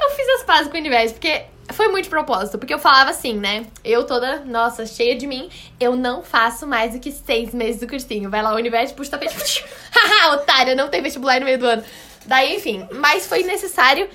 eu 0.01 0.09
fiz 0.12 0.27
as 0.39 0.43
pazes 0.43 0.67
com 0.69 0.75
o 0.77 0.79
universo, 0.79 1.13
porque 1.15 1.43
foi 1.73 1.88
muito 1.89 2.05
de 2.05 2.09
propósito. 2.09 2.57
Porque 2.57 2.73
eu 2.73 2.79
falava 2.79 3.09
assim, 3.09 3.33
né? 3.33 3.65
Eu 3.83 4.05
toda, 4.05 4.39
nossa, 4.45 4.86
cheia 4.86 5.15
de 5.15 5.25
mim, 5.27 5.49
eu 5.79 5.95
não 5.95 6.23
faço 6.23 6.65
mais 6.67 6.93
do 6.93 6.99
que 6.99 7.12
seis 7.12 7.53
meses 7.53 7.81
do 7.81 7.88
cursinho. 7.88 8.29
Vai 8.29 8.41
lá, 8.41 8.53
o 8.53 8.55
universo, 8.57 8.93
puxa 8.93 9.09
o 9.09 9.12
tapete. 9.19 9.63
Haha, 9.91 10.33
otária, 10.36 10.75
não 10.75 10.88
tem 10.89 11.01
vestibular 11.01 11.39
no 11.39 11.45
meio 11.45 11.57
do 11.59 11.65
ano. 11.65 11.83
Daí, 12.25 12.55
enfim, 12.55 12.88
mas 12.93 13.27
foi 13.27 13.43
necessário 13.43 14.09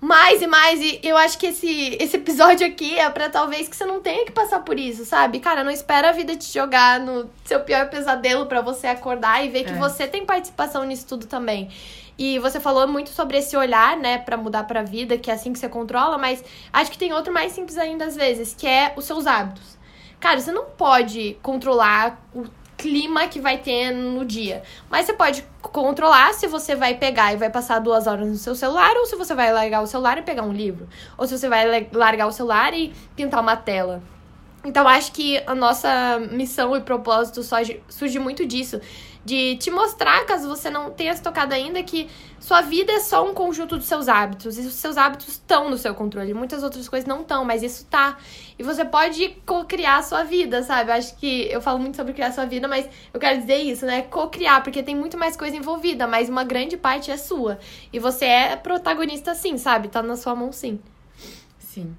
mais 0.00 0.42
e 0.42 0.46
mais. 0.46 0.80
E 0.80 1.00
eu 1.02 1.16
acho 1.16 1.38
que 1.38 1.46
esse, 1.46 1.96
esse 2.00 2.16
episódio 2.16 2.66
aqui 2.66 2.98
é 2.98 3.08
pra 3.08 3.30
talvez 3.30 3.68
que 3.68 3.76
você 3.76 3.84
não 3.86 4.00
tenha 4.00 4.24
que 4.26 4.32
passar 4.32 4.60
por 4.60 4.78
isso, 4.78 5.04
sabe? 5.04 5.38
Cara, 5.40 5.62
não 5.64 5.70
espera 5.70 6.08
a 6.10 6.12
vida 6.12 6.36
te 6.36 6.52
jogar 6.52 6.98
no 7.00 7.30
seu 7.44 7.60
pior 7.60 7.88
pesadelo 7.88 8.46
pra 8.46 8.60
você 8.60 8.86
acordar 8.88 9.44
e 9.44 9.48
ver 9.48 9.64
que 9.64 9.70
É. 9.72 9.76
você 9.76 10.06
tem 10.08 10.26
participação 10.26 10.84
nisso 10.84 11.06
tudo 11.06 11.26
também. 11.26 11.70
E 12.18 12.38
você 12.38 12.60
falou 12.60 12.86
muito 12.86 13.10
sobre 13.10 13.38
esse 13.38 13.56
olhar, 13.56 13.96
né, 13.96 14.18
pra 14.18 14.36
mudar 14.36 14.64
pra 14.64 14.82
vida, 14.82 15.18
que 15.18 15.30
é 15.30 15.34
assim 15.34 15.52
que 15.52 15.58
você 15.58 15.68
controla, 15.68 16.16
mas 16.16 16.44
acho 16.72 16.90
que 16.90 16.98
tem 16.98 17.12
outro 17.12 17.32
mais 17.32 17.52
simples 17.52 17.76
ainda 17.76 18.04
às 18.04 18.14
vezes, 18.14 18.54
que 18.54 18.66
é 18.66 18.92
os 18.96 19.04
seus 19.04 19.26
hábitos. 19.26 19.76
Cara, 20.20 20.40
você 20.40 20.52
não 20.52 20.66
pode 20.66 21.36
controlar 21.42 22.18
o 22.34 22.44
clima 22.76 23.26
que 23.28 23.40
vai 23.40 23.58
ter 23.58 23.90
no 23.90 24.24
dia. 24.24 24.62
Mas 24.90 25.06
você 25.06 25.12
pode 25.12 25.44
controlar 25.62 26.32
se 26.34 26.46
você 26.46 26.74
vai 26.74 26.94
pegar 26.94 27.32
e 27.32 27.36
vai 27.36 27.50
passar 27.50 27.78
duas 27.78 28.06
horas 28.06 28.28
no 28.28 28.36
seu 28.36 28.54
celular, 28.54 28.96
ou 28.96 29.06
se 29.06 29.16
você 29.16 29.34
vai 29.34 29.52
largar 29.52 29.82
o 29.82 29.86
celular 29.86 30.18
e 30.18 30.22
pegar 30.22 30.42
um 30.42 30.52
livro. 30.52 30.88
Ou 31.16 31.26
se 31.26 31.36
você 31.36 31.48
vai 31.48 31.88
largar 31.92 32.26
o 32.26 32.32
celular 32.32 32.72
e 32.74 32.92
pintar 33.16 33.40
uma 33.40 33.56
tela. 33.56 34.02
Então, 34.64 34.88
acho 34.88 35.12
que 35.12 35.42
a 35.46 35.54
nossa 35.54 36.18
missão 36.32 36.74
e 36.74 36.80
propósito 36.80 37.42
surge, 37.42 37.82
surge 37.88 38.18
muito 38.18 38.46
disso. 38.46 38.80
De 39.22 39.56
te 39.56 39.70
mostrar, 39.70 40.24
caso 40.26 40.48
você 40.48 40.68
não 40.68 40.90
tenha 40.90 41.14
se 41.14 41.22
tocado 41.22 41.54
ainda, 41.54 41.82
que 41.82 42.10
sua 42.38 42.60
vida 42.60 42.92
é 42.92 43.00
só 43.00 43.26
um 43.26 43.32
conjunto 43.32 43.76
dos 43.76 43.86
seus 43.86 44.06
hábitos. 44.06 44.58
E 44.58 44.62
os 44.62 44.74
seus 44.74 44.96
hábitos 44.98 45.28
estão 45.28 45.70
no 45.70 45.78
seu 45.78 45.94
controle. 45.94 46.34
Muitas 46.34 46.62
outras 46.62 46.88
coisas 46.88 47.06
não 47.06 47.22
estão, 47.22 47.44
mas 47.44 47.62
isso 47.62 47.86
tá. 47.86 48.18
E 48.58 48.62
você 48.62 48.84
pode 48.84 49.30
co-criar 49.46 49.98
a 49.98 50.02
sua 50.02 50.24
vida, 50.24 50.62
sabe? 50.62 50.92
Acho 50.92 51.16
que 51.16 51.48
eu 51.50 51.60
falo 51.60 51.78
muito 51.78 51.96
sobre 51.96 52.12
criar 52.12 52.28
a 52.28 52.32
sua 52.32 52.44
vida, 52.44 52.68
mas 52.68 52.88
eu 53.12 53.20
quero 53.20 53.40
dizer 53.40 53.58
isso, 53.58 53.86
né? 53.86 54.02
Co-criar, 54.02 54.62
porque 54.62 54.82
tem 54.82 54.94
muito 54.94 55.16
mais 55.16 55.36
coisa 55.36 55.56
envolvida, 55.56 56.06
mas 56.06 56.28
uma 56.28 56.44
grande 56.44 56.76
parte 56.76 57.10
é 57.10 57.16
sua. 57.16 57.58
E 57.92 57.98
você 57.98 58.26
é 58.26 58.56
protagonista 58.56 59.34
sim, 59.34 59.56
sabe? 59.56 59.88
Tá 59.88 60.02
na 60.02 60.16
sua 60.16 60.34
mão 60.34 60.52
sim. 60.52 60.78
Sim. 61.58 61.94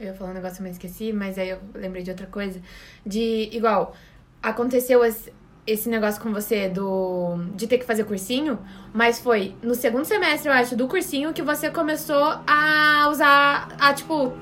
Eu 0.00 0.06
ia 0.06 0.14
falar 0.14 0.30
um 0.30 0.34
negócio, 0.34 0.62
mas 0.62 0.72
esqueci, 0.72 1.12
mas 1.12 1.38
aí 1.38 1.50
eu 1.50 1.58
lembrei 1.74 2.02
de 2.02 2.10
outra 2.10 2.26
coisa. 2.26 2.60
De, 3.04 3.48
igual, 3.52 3.94
aconteceu 4.42 5.04
esse, 5.04 5.32
esse 5.66 5.88
negócio 5.88 6.20
com 6.22 6.32
você 6.32 6.68
do 6.68 7.36
de 7.54 7.66
ter 7.66 7.78
que 7.78 7.84
fazer 7.84 8.04
cursinho, 8.04 8.58
mas 8.92 9.18
foi 9.18 9.54
no 9.62 9.74
segundo 9.74 10.04
semestre, 10.04 10.48
eu 10.48 10.52
acho, 10.52 10.76
do 10.76 10.88
cursinho 10.88 11.32
que 11.32 11.42
você 11.42 11.70
começou 11.70 12.38
a 12.46 13.08
usar, 13.10 13.68
a, 13.78 13.92
tipo, 13.92 14.32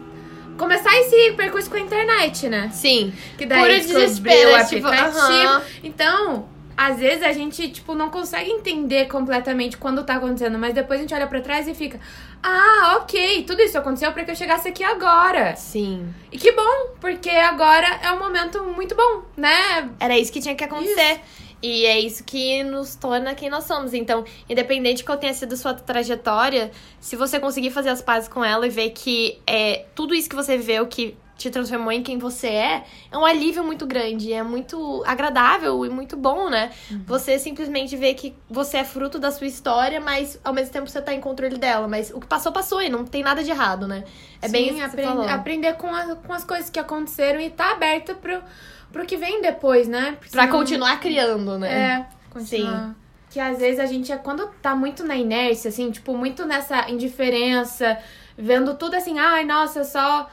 começar 0.56 0.94
esse 1.00 1.32
percurso 1.32 1.70
com 1.70 1.76
a 1.76 1.80
internet, 1.80 2.48
né? 2.48 2.70
Sim. 2.72 3.12
Que 3.36 3.46
daí 3.46 3.60
Puro 3.60 3.74
desespero, 3.74 4.50
o 4.50 4.56
é 4.56 4.64
tipo, 4.64 4.86
aham. 4.86 5.62
Então, 5.82 6.48
às 6.76 6.98
vezes 6.98 7.22
a 7.22 7.32
gente, 7.32 7.70
tipo, 7.70 7.94
não 7.94 8.10
consegue 8.10 8.50
entender 8.50 9.06
completamente 9.06 9.78
quando 9.78 10.04
tá 10.04 10.16
acontecendo, 10.16 10.58
mas 10.58 10.74
depois 10.74 11.00
a 11.00 11.02
gente 11.02 11.14
olha 11.14 11.26
para 11.26 11.40
trás 11.40 11.66
e 11.66 11.74
fica: 11.74 11.98
"Ah, 12.48 12.98
OK, 13.02 13.42
tudo 13.42 13.60
isso 13.60 13.76
aconteceu 13.76 14.12
para 14.12 14.24
que 14.24 14.30
eu 14.30 14.36
chegasse 14.36 14.68
aqui 14.68 14.84
agora". 14.84 15.56
Sim. 15.56 16.14
E 16.30 16.38
que 16.38 16.52
bom, 16.52 16.94
porque 17.00 17.28
agora 17.28 17.88
é 18.02 18.12
um 18.12 18.20
momento 18.20 18.62
muito 18.62 18.94
bom, 18.94 19.22
né? 19.36 19.90
Era 19.98 20.16
isso 20.16 20.32
que 20.32 20.40
tinha 20.40 20.54
que 20.54 20.62
acontecer. 20.62 21.14
Isso. 21.14 21.46
E 21.60 21.86
é 21.86 21.98
isso 21.98 22.22
que 22.22 22.62
nos 22.62 22.94
torna 22.94 23.34
quem 23.34 23.50
nós 23.50 23.64
somos. 23.64 23.92
Então, 23.92 24.24
independente 24.48 24.98
de 24.98 25.04
qual 25.04 25.18
tenha 25.18 25.34
sido 25.34 25.56
sua 25.56 25.74
trajetória, 25.74 26.70
se 27.00 27.16
você 27.16 27.40
conseguir 27.40 27.70
fazer 27.70 27.88
as 27.88 28.00
pazes 28.00 28.28
com 28.28 28.44
ela 28.44 28.66
e 28.66 28.70
ver 28.70 28.90
que 28.90 29.40
é 29.46 29.86
tudo 29.94 30.14
isso 30.14 30.28
que 30.28 30.36
você 30.36 30.56
viveu 30.56 30.86
que 30.86 31.16
te 31.36 31.50
transformou 31.50 31.92
em 31.92 32.02
quem 32.02 32.18
você 32.18 32.48
é, 32.48 32.84
é 33.10 33.16
um 33.16 33.24
alívio 33.24 33.62
muito 33.62 33.86
grande, 33.86 34.32
é 34.32 34.42
muito 34.42 35.02
agradável 35.06 35.84
e 35.84 35.90
muito 35.90 36.16
bom, 36.16 36.48
né? 36.48 36.72
Uhum. 36.90 37.02
Você 37.06 37.38
simplesmente 37.38 37.94
vê 37.94 38.14
que 38.14 38.34
você 38.48 38.78
é 38.78 38.84
fruto 38.84 39.18
da 39.18 39.30
sua 39.30 39.46
história, 39.46 40.00
mas 40.00 40.40
ao 40.42 40.54
mesmo 40.54 40.72
tempo 40.72 40.88
você 40.88 41.00
tá 41.00 41.12
em 41.12 41.20
controle 41.20 41.58
dela. 41.58 41.86
Mas 41.86 42.10
o 42.10 42.20
que 42.20 42.26
passou, 42.26 42.52
passou 42.52 42.80
e 42.80 42.88
não 42.88 43.04
tem 43.04 43.22
nada 43.22 43.44
de 43.44 43.50
errado, 43.50 43.86
né? 43.86 44.04
É 44.40 44.46
Sim, 44.46 44.52
bem 44.52 44.82
aprend 44.82 45.28
aprender 45.28 45.74
com, 45.74 45.94
a, 45.94 46.16
com 46.16 46.32
as 46.32 46.44
coisas 46.44 46.70
que 46.70 46.78
aconteceram 46.78 47.38
e 47.38 47.50
tá 47.50 47.72
aberta 47.72 48.14
pro, 48.14 48.42
pro 48.90 49.04
que 49.04 49.18
vem 49.18 49.42
depois, 49.42 49.86
né? 49.86 50.16
Porque 50.18 50.32
pra 50.32 50.48
continuar 50.48 50.98
criando, 51.00 51.58
né? 51.58 51.68
É, 51.70 52.06
continuar. 52.30 52.88
Sim. 52.88 52.94
Que 53.28 53.40
às 53.40 53.58
vezes 53.58 53.78
a 53.78 53.84
gente, 53.84 54.10
é, 54.10 54.16
quando 54.16 54.48
tá 54.62 54.74
muito 54.74 55.04
na 55.04 55.16
inércia, 55.16 55.68
assim, 55.68 55.90
tipo, 55.90 56.16
muito 56.16 56.46
nessa 56.46 56.90
indiferença, 56.90 57.98
vendo 58.38 58.74
tudo 58.74 58.94
assim, 58.94 59.18
ai, 59.18 59.44
nossa, 59.44 59.84
só 59.84 60.30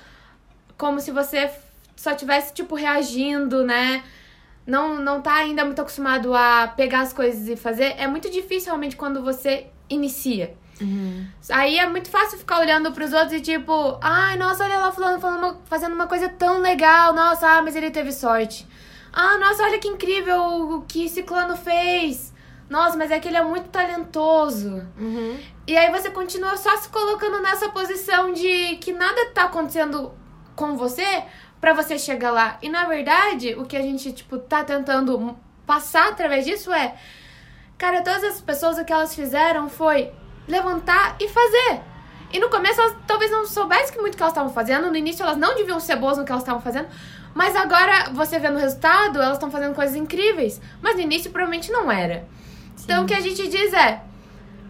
como 0.83 0.99
se 0.99 1.11
você 1.11 1.49
só 1.95 2.13
tivesse, 2.13 2.53
tipo, 2.53 2.75
reagindo, 2.75 3.63
né? 3.63 4.03
Não, 4.67 4.95
não 4.95 5.21
tá 5.21 5.35
ainda 5.35 5.63
muito 5.63 5.79
acostumado 5.79 6.35
a 6.35 6.67
pegar 6.67 6.99
as 6.99 7.13
coisas 7.13 7.47
e 7.47 7.55
fazer. 7.55 7.95
É 7.97 8.05
muito 8.05 8.29
difícil 8.29 8.65
realmente 8.65 8.97
quando 8.97 9.23
você 9.23 9.67
inicia. 9.89 10.53
Uhum. 10.81 11.25
Aí 11.49 11.79
é 11.79 11.87
muito 11.87 12.09
fácil 12.09 12.37
ficar 12.37 12.59
olhando 12.59 12.91
pros 12.91 13.13
outros 13.13 13.31
e 13.31 13.39
tipo, 13.39 13.97
ai, 14.01 14.35
nossa, 14.35 14.65
olha 14.65 14.77
lá 14.77 14.91
fulano 14.91 15.21
falando, 15.21 15.57
fazendo 15.63 15.95
uma 15.95 16.05
coisa 16.05 16.27
tão 16.27 16.59
legal, 16.59 17.13
nossa, 17.13 17.47
ah, 17.47 17.61
mas 17.61 17.77
ele 17.77 17.89
teve 17.89 18.11
sorte. 18.11 18.67
Ah, 19.13 19.37
nossa, 19.37 19.63
olha 19.63 19.79
que 19.79 19.87
incrível 19.87 20.43
o 20.43 20.81
que 20.81 21.07
ciclano 21.07 21.55
fez. 21.55 22.33
Nossa, 22.69 22.97
mas 22.97 23.09
é 23.09 23.21
que 23.21 23.29
ele 23.29 23.37
é 23.37 23.43
muito 23.43 23.69
talentoso. 23.69 24.85
Uhum. 24.99 25.39
E 25.65 25.77
aí 25.77 25.89
você 25.89 26.09
continua 26.09 26.57
só 26.57 26.75
se 26.75 26.89
colocando 26.89 27.39
nessa 27.39 27.69
posição 27.69 28.33
de 28.33 28.75
que 28.81 28.91
nada 28.91 29.27
tá 29.33 29.45
acontecendo 29.45 30.21
com 30.55 30.75
você 30.75 31.23
para 31.59 31.73
você 31.73 31.97
chegar 31.97 32.31
lá. 32.31 32.57
E 32.61 32.69
na 32.69 32.85
verdade, 32.85 33.55
o 33.55 33.65
que 33.65 33.77
a 33.77 33.81
gente, 33.81 34.11
tipo, 34.11 34.37
tá 34.37 34.63
tentando 34.63 35.37
passar 35.65 36.09
através 36.09 36.45
disso 36.45 36.73
é. 36.73 36.95
Cara, 37.77 38.01
todas 38.01 38.23
as 38.23 38.41
pessoas 38.41 38.77
o 38.77 38.85
que 38.85 38.93
elas 38.93 39.15
fizeram 39.15 39.69
foi 39.69 40.11
levantar 40.47 41.15
e 41.19 41.27
fazer. 41.27 41.81
E 42.31 42.39
no 42.39 42.49
começo 42.49 42.81
elas 42.81 42.95
talvez 43.05 43.31
não 43.31 43.45
soubessem 43.45 43.99
muito 44.01 44.15
o 44.15 44.17
que 44.17 44.23
elas 44.23 44.33
estavam 44.33 44.51
fazendo. 44.51 44.89
No 44.89 44.97
início 44.97 45.23
elas 45.23 45.37
não 45.37 45.55
deviam 45.55 45.79
ser 45.79 45.95
boas 45.95 46.17
no 46.17 46.25
que 46.25 46.31
elas 46.31 46.43
estavam 46.43 46.61
fazendo. 46.61 46.87
Mas 47.33 47.55
agora, 47.55 48.09
você 48.11 48.37
vendo 48.39 48.55
o 48.55 48.59
resultado, 48.59 49.21
elas 49.21 49.33
estão 49.33 49.49
fazendo 49.49 49.73
coisas 49.73 49.95
incríveis. 49.95 50.61
Mas 50.81 50.95
no 50.95 51.01
início 51.01 51.31
provavelmente 51.31 51.71
não 51.71 51.91
era. 51.91 52.27
Sim. 52.75 52.83
Então 52.85 53.03
o 53.03 53.07
que 53.07 53.13
a 53.13 53.21
gente 53.21 53.47
diz 53.47 53.73
é: 53.73 54.01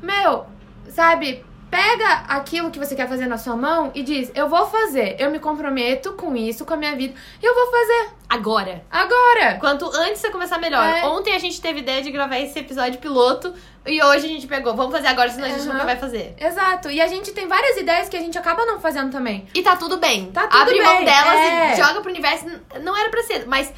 Meu, 0.02 0.46
sabe, 0.90 1.46
pega 1.74 2.24
aquilo 2.28 2.70
que 2.70 2.78
você 2.78 2.96
quer 2.96 3.10
fazer 3.10 3.26
na 3.26 3.40
sua 3.40 3.56
mão 3.56 3.92
e 3.96 4.04
diz: 4.04 4.32
Eu 4.36 4.48
vou 4.48 4.68
fazer, 4.68 5.16
eu 5.18 5.32
me 5.32 5.40
comprometo 5.40 6.14
com 6.14 6.36
isso, 6.36 6.64
com 6.64 6.76
a 6.76 6.78
minha 6.78 6.96
vida, 6.96 7.16
e 7.42 7.46
eu 7.46 7.56
vou 7.56 7.66
fazer. 7.66 8.10
Agora. 8.30 8.84
Agora. 8.92 9.58
Quanto 9.60 9.86
antes 9.86 10.22
você 10.22 10.30
começar 10.30 10.60
melhor. 10.60 10.86
É. 10.86 11.06
Ontem 11.06 11.36
a 11.36 11.40
gente 11.40 11.60
teve 11.60 11.80
ideia 11.80 12.02
de 12.02 12.12
gravar 12.12 12.40
esse 12.40 12.58
episódio 12.60 13.00
piloto 13.00 13.54
e 13.86 14.02
hoje 14.04 14.26
a 14.26 14.30
gente 14.30 14.48
pegou. 14.48 14.76
Vamos 14.76 14.92
fazer 14.92 15.08
agora, 15.08 15.30
senão 15.30 15.48
uhum. 15.48 15.54
a 15.54 15.58
gente 15.58 15.68
nunca 15.68 15.86
vai 15.86 15.98
fazer. 15.98 16.36
Exato. 16.40 16.92
E 16.92 17.02
a 17.02 17.08
gente 17.08 17.32
tem 17.32 17.48
várias 17.48 17.78
ideias 17.78 18.08
que 18.08 18.18
a 18.18 18.20
gente 18.20 18.38
acaba 18.38 18.66
não 18.66 18.80
fazendo 18.80 19.12
também. 19.12 19.48
E 19.54 19.62
tá 19.62 19.76
tudo 19.76 19.98
bem. 19.98 20.32
Tá 20.32 20.48
tudo 20.48 20.62
Abre 20.62 20.76
bem. 20.76 20.84
mão 20.84 21.04
delas 21.04 21.36
é. 21.36 21.74
e 21.74 21.76
joga 21.76 22.02
pro 22.02 22.10
universo. 22.10 22.46
Não 22.82 22.96
era 22.98 23.10
pra 23.10 23.24
ser, 23.24 23.46
mas 23.48 23.72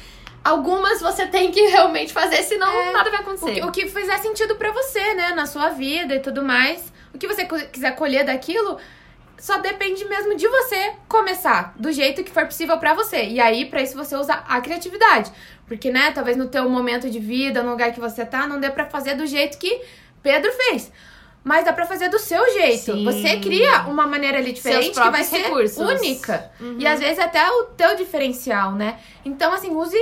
algumas 0.44 1.00
você 1.00 1.26
tem 1.26 1.50
que 1.50 1.60
realmente 1.68 2.12
fazer, 2.12 2.42
senão 2.42 2.68
é. 2.68 2.92
nada 2.92 3.10
vai 3.10 3.20
acontecer. 3.20 3.64
O 3.64 3.70
que, 3.72 3.84
o 3.84 3.86
que 3.86 3.88
fizer 3.88 4.18
sentido 4.18 4.56
para 4.56 4.70
você, 4.70 5.14
né? 5.14 5.32
Na 5.32 5.46
sua 5.46 5.70
vida 5.70 6.14
e 6.14 6.20
tudo 6.20 6.42
mais 6.42 6.95
o 7.16 7.18
que 7.18 7.26
você 7.26 7.44
quiser 7.44 7.96
colher 7.96 8.24
daquilo, 8.24 8.78
só 9.38 9.58
depende 9.58 10.04
mesmo 10.04 10.34
de 10.36 10.46
você 10.48 10.92
começar 11.08 11.74
do 11.76 11.92
jeito 11.92 12.22
que 12.24 12.30
for 12.30 12.46
possível 12.46 12.78
para 12.78 12.94
você. 12.94 13.24
E 13.24 13.40
aí, 13.40 13.66
para 13.66 13.82
isso 13.82 13.96
você 13.96 14.16
usa 14.16 14.34
a 14.34 14.60
criatividade. 14.60 15.30
Porque, 15.66 15.90
né, 15.90 16.12
talvez 16.12 16.36
no 16.36 16.48
teu 16.48 16.68
momento 16.68 17.10
de 17.10 17.18
vida, 17.18 17.62
no 17.62 17.70
lugar 17.70 17.92
que 17.92 18.00
você 18.00 18.24
tá, 18.24 18.46
não 18.46 18.60
dê 18.60 18.70
para 18.70 18.86
fazer 18.86 19.14
do 19.14 19.26
jeito 19.26 19.58
que 19.58 19.82
Pedro 20.22 20.50
fez. 20.52 20.92
Mas 21.42 21.64
dá 21.64 21.72
pra 21.72 21.86
fazer 21.86 22.08
do 22.08 22.18
seu 22.18 22.44
jeito. 22.52 22.92
Sim. 22.92 23.04
Você 23.04 23.38
cria 23.38 23.82
uma 23.82 24.06
maneira 24.06 24.38
ali 24.38 24.52
diferente 24.52 25.00
que 25.00 25.10
vai 25.10 25.22
ser 25.22 25.38
recursos. 25.38 25.78
única. 25.78 26.50
Uhum. 26.60 26.76
E 26.78 26.86
às 26.86 26.98
vezes 26.98 27.18
até 27.18 27.48
o 27.48 27.64
teu 27.64 27.94
diferencial, 27.94 28.72
né? 28.72 28.98
Então, 29.24 29.52
assim, 29.52 29.70
use 29.70 29.96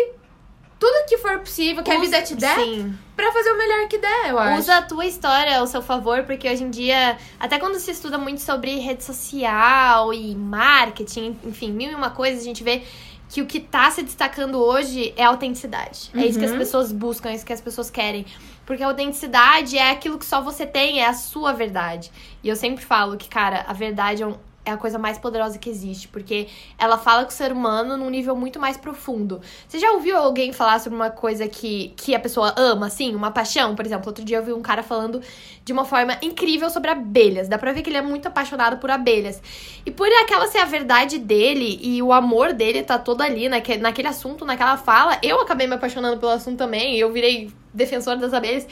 tudo 0.79 1.07
que 1.09 1.19
for 1.19 1.39
possível, 1.39 1.83
que 1.83 1.91
Usa, 1.91 1.99
a 1.99 2.03
vida 2.03 2.23
te 2.23 2.35
der, 2.35 2.57
sim. 2.57 2.95
pra 3.17 3.33
fazer 3.33 3.51
o 3.51 3.59
melhor 3.59 3.89
que 3.89 3.99
der, 3.99 4.31
eu 4.31 4.39
acho. 4.39 4.59
Usa 4.61 4.77
a 4.77 4.83
tua 4.83 5.07
história 5.07 5.59
ao 5.59 5.67
seu 5.67 5.81
favor, 5.81 6.25
porque 6.25 6.49
hoje 6.49 6.65
em 6.65 6.71
dia, 6.71 7.17
até 7.39 7.59
quando 7.59 7.79
se 7.79 7.91
estuda 7.91 8.19
muito 8.19 8.41
sobre 8.41 8.79
rede 8.79 9.05
social 9.05 10.13
e 10.13 10.35
marketing, 10.35 11.39
enfim, 11.45 11.73
mil 11.73 11.91
e 11.91 11.95
uma 11.95 12.11
coisas, 12.11 12.41
a 12.41 12.45
gente 12.45 12.63
vê 12.63 12.83
que 13.29 13.41
o 13.43 13.47
que 13.47 13.59
tá 13.59 13.91
se 13.91 14.03
destacando 14.03 14.63
hoje 14.63 15.13
é 15.17 15.25
a 15.25 15.29
autenticidade. 15.29 16.11
Uhum. 16.15 16.21
É 16.21 16.27
isso 16.27 16.39
que 16.39 16.45
as 16.45 16.53
uhum. 16.53 16.59
pessoas 16.59 16.93
buscam, 16.93 17.31
é 17.31 17.35
isso 17.35 17.45
que 17.45 17.53
as 17.53 17.61
pessoas 17.61 17.91
querem. 17.91 18.25
Porque 18.65 18.83
a 18.83 18.87
autenticidade 18.87 19.77
é 19.77 19.91
aquilo 19.91 20.19
que 20.19 20.25
só 20.25 20.41
você 20.41 20.65
tem, 20.65 21.01
é 21.01 21.07
a 21.07 21.15
sua 21.15 21.53
verdade. 21.53 22.11
E 22.43 22.49
eu 22.49 22.57
sempre 22.57 22.85
falo 22.85 23.17
que, 23.17 23.29
cara, 23.29 23.65
a 23.67 23.73
verdade 23.73 24.23
é 24.23 24.27
um 24.27 24.37
é 24.65 24.71
a 24.71 24.77
coisa 24.77 24.99
mais 24.99 25.19
poderosa 25.19 25.59
que 25.59 25.69
existe, 25.69 26.09
porque 26.09 26.49
ela 26.79 26.97
fala 26.97 27.25
com 27.25 27.31
o 27.31 27.33
ser 27.33 27.53
humano 27.53 27.97
num 27.97 28.09
nível 28.09 28.35
muito 28.35 28.59
mais 28.59 28.77
profundo. 28.77 29.41
Você 29.69 29.79
já 29.79 29.93
ouviu 29.93 30.17
alguém 30.17 30.53
falar 30.53 30.81
sobre 30.81 30.97
uma 30.97 31.11
coisa 31.11 31.47
que, 31.47 31.93
que 31.97 32.15
a 32.15 32.21
pessoa 32.21 32.55
ama, 32.57 32.87
assim, 32.87 33.15
uma 33.15 33.31
paixão? 33.31 33.75
Por 33.75 33.85
exemplo, 33.85 34.09
outro 34.09 34.25
dia 34.25 34.39
eu 34.39 34.45
vi 34.45 34.53
um 34.53 34.63
cara 34.63 34.83
falando 34.83 35.21
de 35.65 35.73
uma 35.73 35.85
forma 35.85 36.17
incrível 36.23 36.71
sobre 36.71 36.91
abelhas. 36.91 37.49
Dá 37.49 37.59
pra 37.59 37.73
ver 37.73 37.83
que 37.83 37.91
ele 37.91 37.99
é 37.99 38.03
muito 38.03 38.27
apaixonado 38.29 38.79
por 38.79 38.91
abelhas. 38.91 39.43
E 39.85 39.91
por 39.91 40.09
aquela 40.23 40.47
ser 40.47 40.59
a 40.59 40.65
verdade 40.65 41.19
dele 41.19 41.79
e 41.83 42.03
o 42.03 42.13
amor 42.13 42.53
dele 42.53 42.83
tá 42.83 42.99
todo 42.99 43.21
ali 43.21 43.49
naquele, 43.49 43.83
naquele 43.83 44.09
assunto, 44.09 44.45
naquela 44.45 44.77
fala, 44.77 45.19
eu 45.23 45.41
acabei 45.41 45.67
me 45.67 45.75
apaixonando 45.75 46.19
pelo 46.19 46.33
assunto 46.33 46.57
também, 46.57 46.97
eu 46.97 47.13
virei 47.13 47.51
defensora 47.73 48.19
das 48.19 48.33
abelhas. 48.33 48.67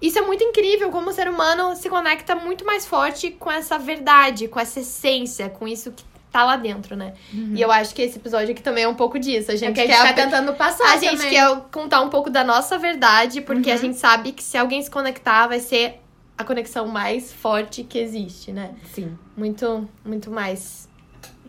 Isso 0.00 0.18
é 0.18 0.22
muito 0.22 0.44
incrível, 0.44 0.90
como 0.90 1.10
o 1.10 1.12
ser 1.12 1.28
humano 1.28 1.74
se 1.74 1.88
conecta 1.88 2.34
muito 2.34 2.64
mais 2.64 2.86
forte 2.86 3.30
com 3.30 3.50
essa 3.50 3.78
verdade, 3.78 4.46
com 4.46 4.60
essa 4.60 4.80
essência, 4.80 5.48
com 5.48 5.66
isso 5.66 5.90
que 5.92 6.04
tá 6.30 6.44
lá 6.44 6.56
dentro, 6.56 6.94
né? 6.94 7.14
Uhum. 7.32 7.52
E 7.54 7.62
eu 7.62 7.72
acho 7.72 7.94
que 7.94 8.02
esse 8.02 8.18
episódio 8.18 8.50
aqui 8.50 8.62
também 8.62 8.84
é 8.84 8.88
um 8.88 8.94
pouco 8.94 9.18
disso. 9.18 9.50
A 9.50 9.56
gente, 9.56 9.78
é 9.80 9.84
a 9.84 9.86
gente 9.86 9.96
quer 9.96 10.14
tá 10.14 10.22
tentando 10.24 10.52
passar 10.52 10.92
A 10.92 10.96
gente 10.98 11.26
quer 11.28 11.60
contar 11.72 12.02
um 12.02 12.10
pouco 12.10 12.28
da 12.28 12.44
nossa 12.44 12.78
verdade, 12.78 13.40
porque 13.40 13.70
uhum. 13.70 13.74
a 13.74 13.78
gente 13.78 13.96
sabe 13.96 14.32
que 14.32 14.42
se 14.42 14.58
alguém 14.58 14.82
se 14.82 14.90
conectar, 14.90 15.46
vai 15.46 15.60
ser 15.60 16.00
a 16.36 16.44
conexão 16.44 16.86
mais 16.86 17.32
forte 17.32 17.82
que 17.82 17.98
existe, 17.98 18.52
né? 18.52 18.74
Sim. 18.92 19.16
Muito, 19.34 19.88
muito 20.04 20.30
mais. 20.30 20.86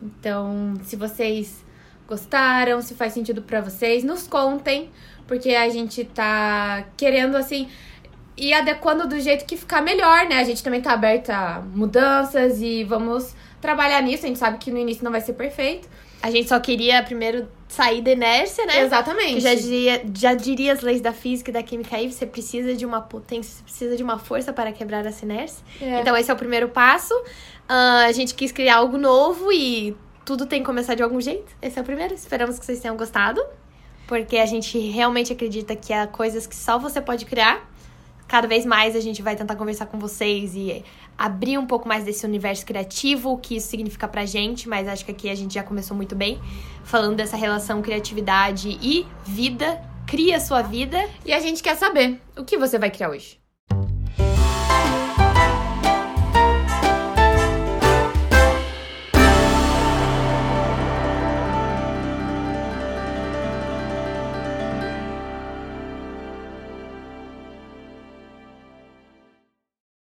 Então, 0.02 0.76
se 0.84 0.96
vocês 0.96 1.66
gostaram, 2.08 2.82
se 2.82 2.94
faz 2.96 3.12
sentido 3.12 3.42
para 3.42 3.60
vocês, 3.60 4.06
nos 4.06 4.26
contem, 4.26 4.90
porque 5.28 5.50
a 5.50 5.68
gente 5.68 6.06
tá 6.06 6.86
querendo 6.96 7.36
assim 7.36 7.68
e 8.38 8.54
adequando 8.54 9.08
do 9.08 9.20
jeito 9.20 9.46
que 9.46 9.58
ficar 9.58 9.82
melhor, 9.82 10.28
né? 10.28 10.40
A 10.40 10.44
gente 10.44 10.64
também 10.64 10.80
tá 10.80 10.92
aberta 10.92 11.36
a 11.36 11.62
mudanças 11.62 12.62
e 12.62 12.84
vamos 12.84 13.36
trabalhar 13.60 14.02
nisso. 14.02 14.26
A 14.26 14.28
gente 14.28 14.38
sabe 14.38 14.60
que 14.60 14.70
no 14.70 14.78
início 14.78 15.04
não 15.04 15.12
vai 15.12 15.22
ser 15.22 15.34
perfeito. 15.34 15.90
A 16.22 16.30
gente 16.30 16.48
só 16.48 16.60
queria 16.60 17.02
primeiro 17.02 17.48
sair 17.68 18.02
da 18.02 18.12
inércia, 18.12 18.66
né? 18.66 18.82
Exatamente. 18.82 19.36
Que 19.36 19.40
já 19.42 19.56
diria, 19.56 20.06
já 20.14 20.34
diria 20.34 20.74
as 20.74 20.82
leis 20.82 21.02
da 21.02 21.12
física 21.14 21.50
e 21.50 21.54
da 21.54 21.64
química 21.64 21.96
aí, 21.96 22.12
você 22.12 22.26
precisa 22.26 22.76
de 22.76 22.86
uma 22.86 23.02
potência, 23.02 23.58
você 23.58 23.64
precisa 23.64 23.98
de 23.98 24.04
uma 24.04 24.18
força 24.20 24.54
para 24.54 24.72
quebrar 24.72 25.06
essa 25.06 25.26
inércia. 25.26 25.64
É. 25.82 26.00
Então 26.00 26.16
esse 26.16 26.30
é 26.30 26.34
o 26.34 26.38
primeiro 26.38 26.70
passo. 26.70 27.14
Uh, 27.16 28.06
a 28.08 28.12
gente 28.12 28.36
quis 28.36 28.52
criar 28.52 28.78
algo 28.78 28.98
novo 28.98 29.52
e 29.52 29.96
tudo 30.24 30.46
tem 30.46 30.60
que 30.62 30.66
começar 30.66 30.94
de 30.94 31.02
algum 31.04 31.20
jeito. 31.20 31.56
Esse 31.62 31.78
é 31.78 31.82
o 31.82 31.86
primeiro. 31.86 32.14
Esperamos 32.14 32.60
que 32.60 32.66
vocês 32.66 32.80
tenham 32.80 32.96
gostado. 32.96 33.44
Porque 34.08 34.38
a 34.38 34.46
gente 34.46 34.80
realmente 34.80 35.34
acredita 35.34 35.76
que 35.76 35.92
há 35.92 36.08
coisas 36.08 36.48
que 36.48 36.56
só 36.56 36.80
você 36.80 37.02
pode 37.02 37.26
criar 37.26 37.68
cada 38.28 38.48
vez 38.48 38.66
mais 38.66 38.96
a 38.96 39.00
gente 39.00 39.22
vai 39.22 39.36
tentar 39.36 39.56
conversar 39.56 39.86
com 39.86 39.98
vocês 39.98 40.56
e 40.56 40.84
abrir 41.18 41.58
um 41.58 41.66
pouco 41.66 41.88
mais 41.88 42.04
desse 42.04 42.26
universo 42.26 42.66
criativo, 42.66 43.32
o 43.32 43.38
que 43.38 43.56
isso 43.56 43.68
significa 43.68 44.08
pra 44.08 44.26
gente, 44.26 44.68
mas 44.68 44.88
acho 44.88 45.06
que 45.06 45.12
aqui 45.12 45.30
a 45.30 45.36
gente 45.36 45.54
já 45.54 45.64
começou 45.64 45.96
muito 45.96 46.16
bem 46.16 46.40
falando 46.84 47.16
dessa 47.16 47.38
relação 47.38 47.82
criatividade 47.82 48.78
e 48.82 49.06
vida. 49.26 49.82
Cria 50.06 50.40
sua 50.40 50.62
vida. 50.62 50.98
E 51.26 51.34
a 51.34 51.40
gente 51.40 51.62
quer 51.62 51.76
saber 51.76 52.22
o 52.38 52.46
que 52.46 52.58
você 52.58 52.80
vai 52.80 52.90
criar 52.90 53.10
hoje. 53.10 53.47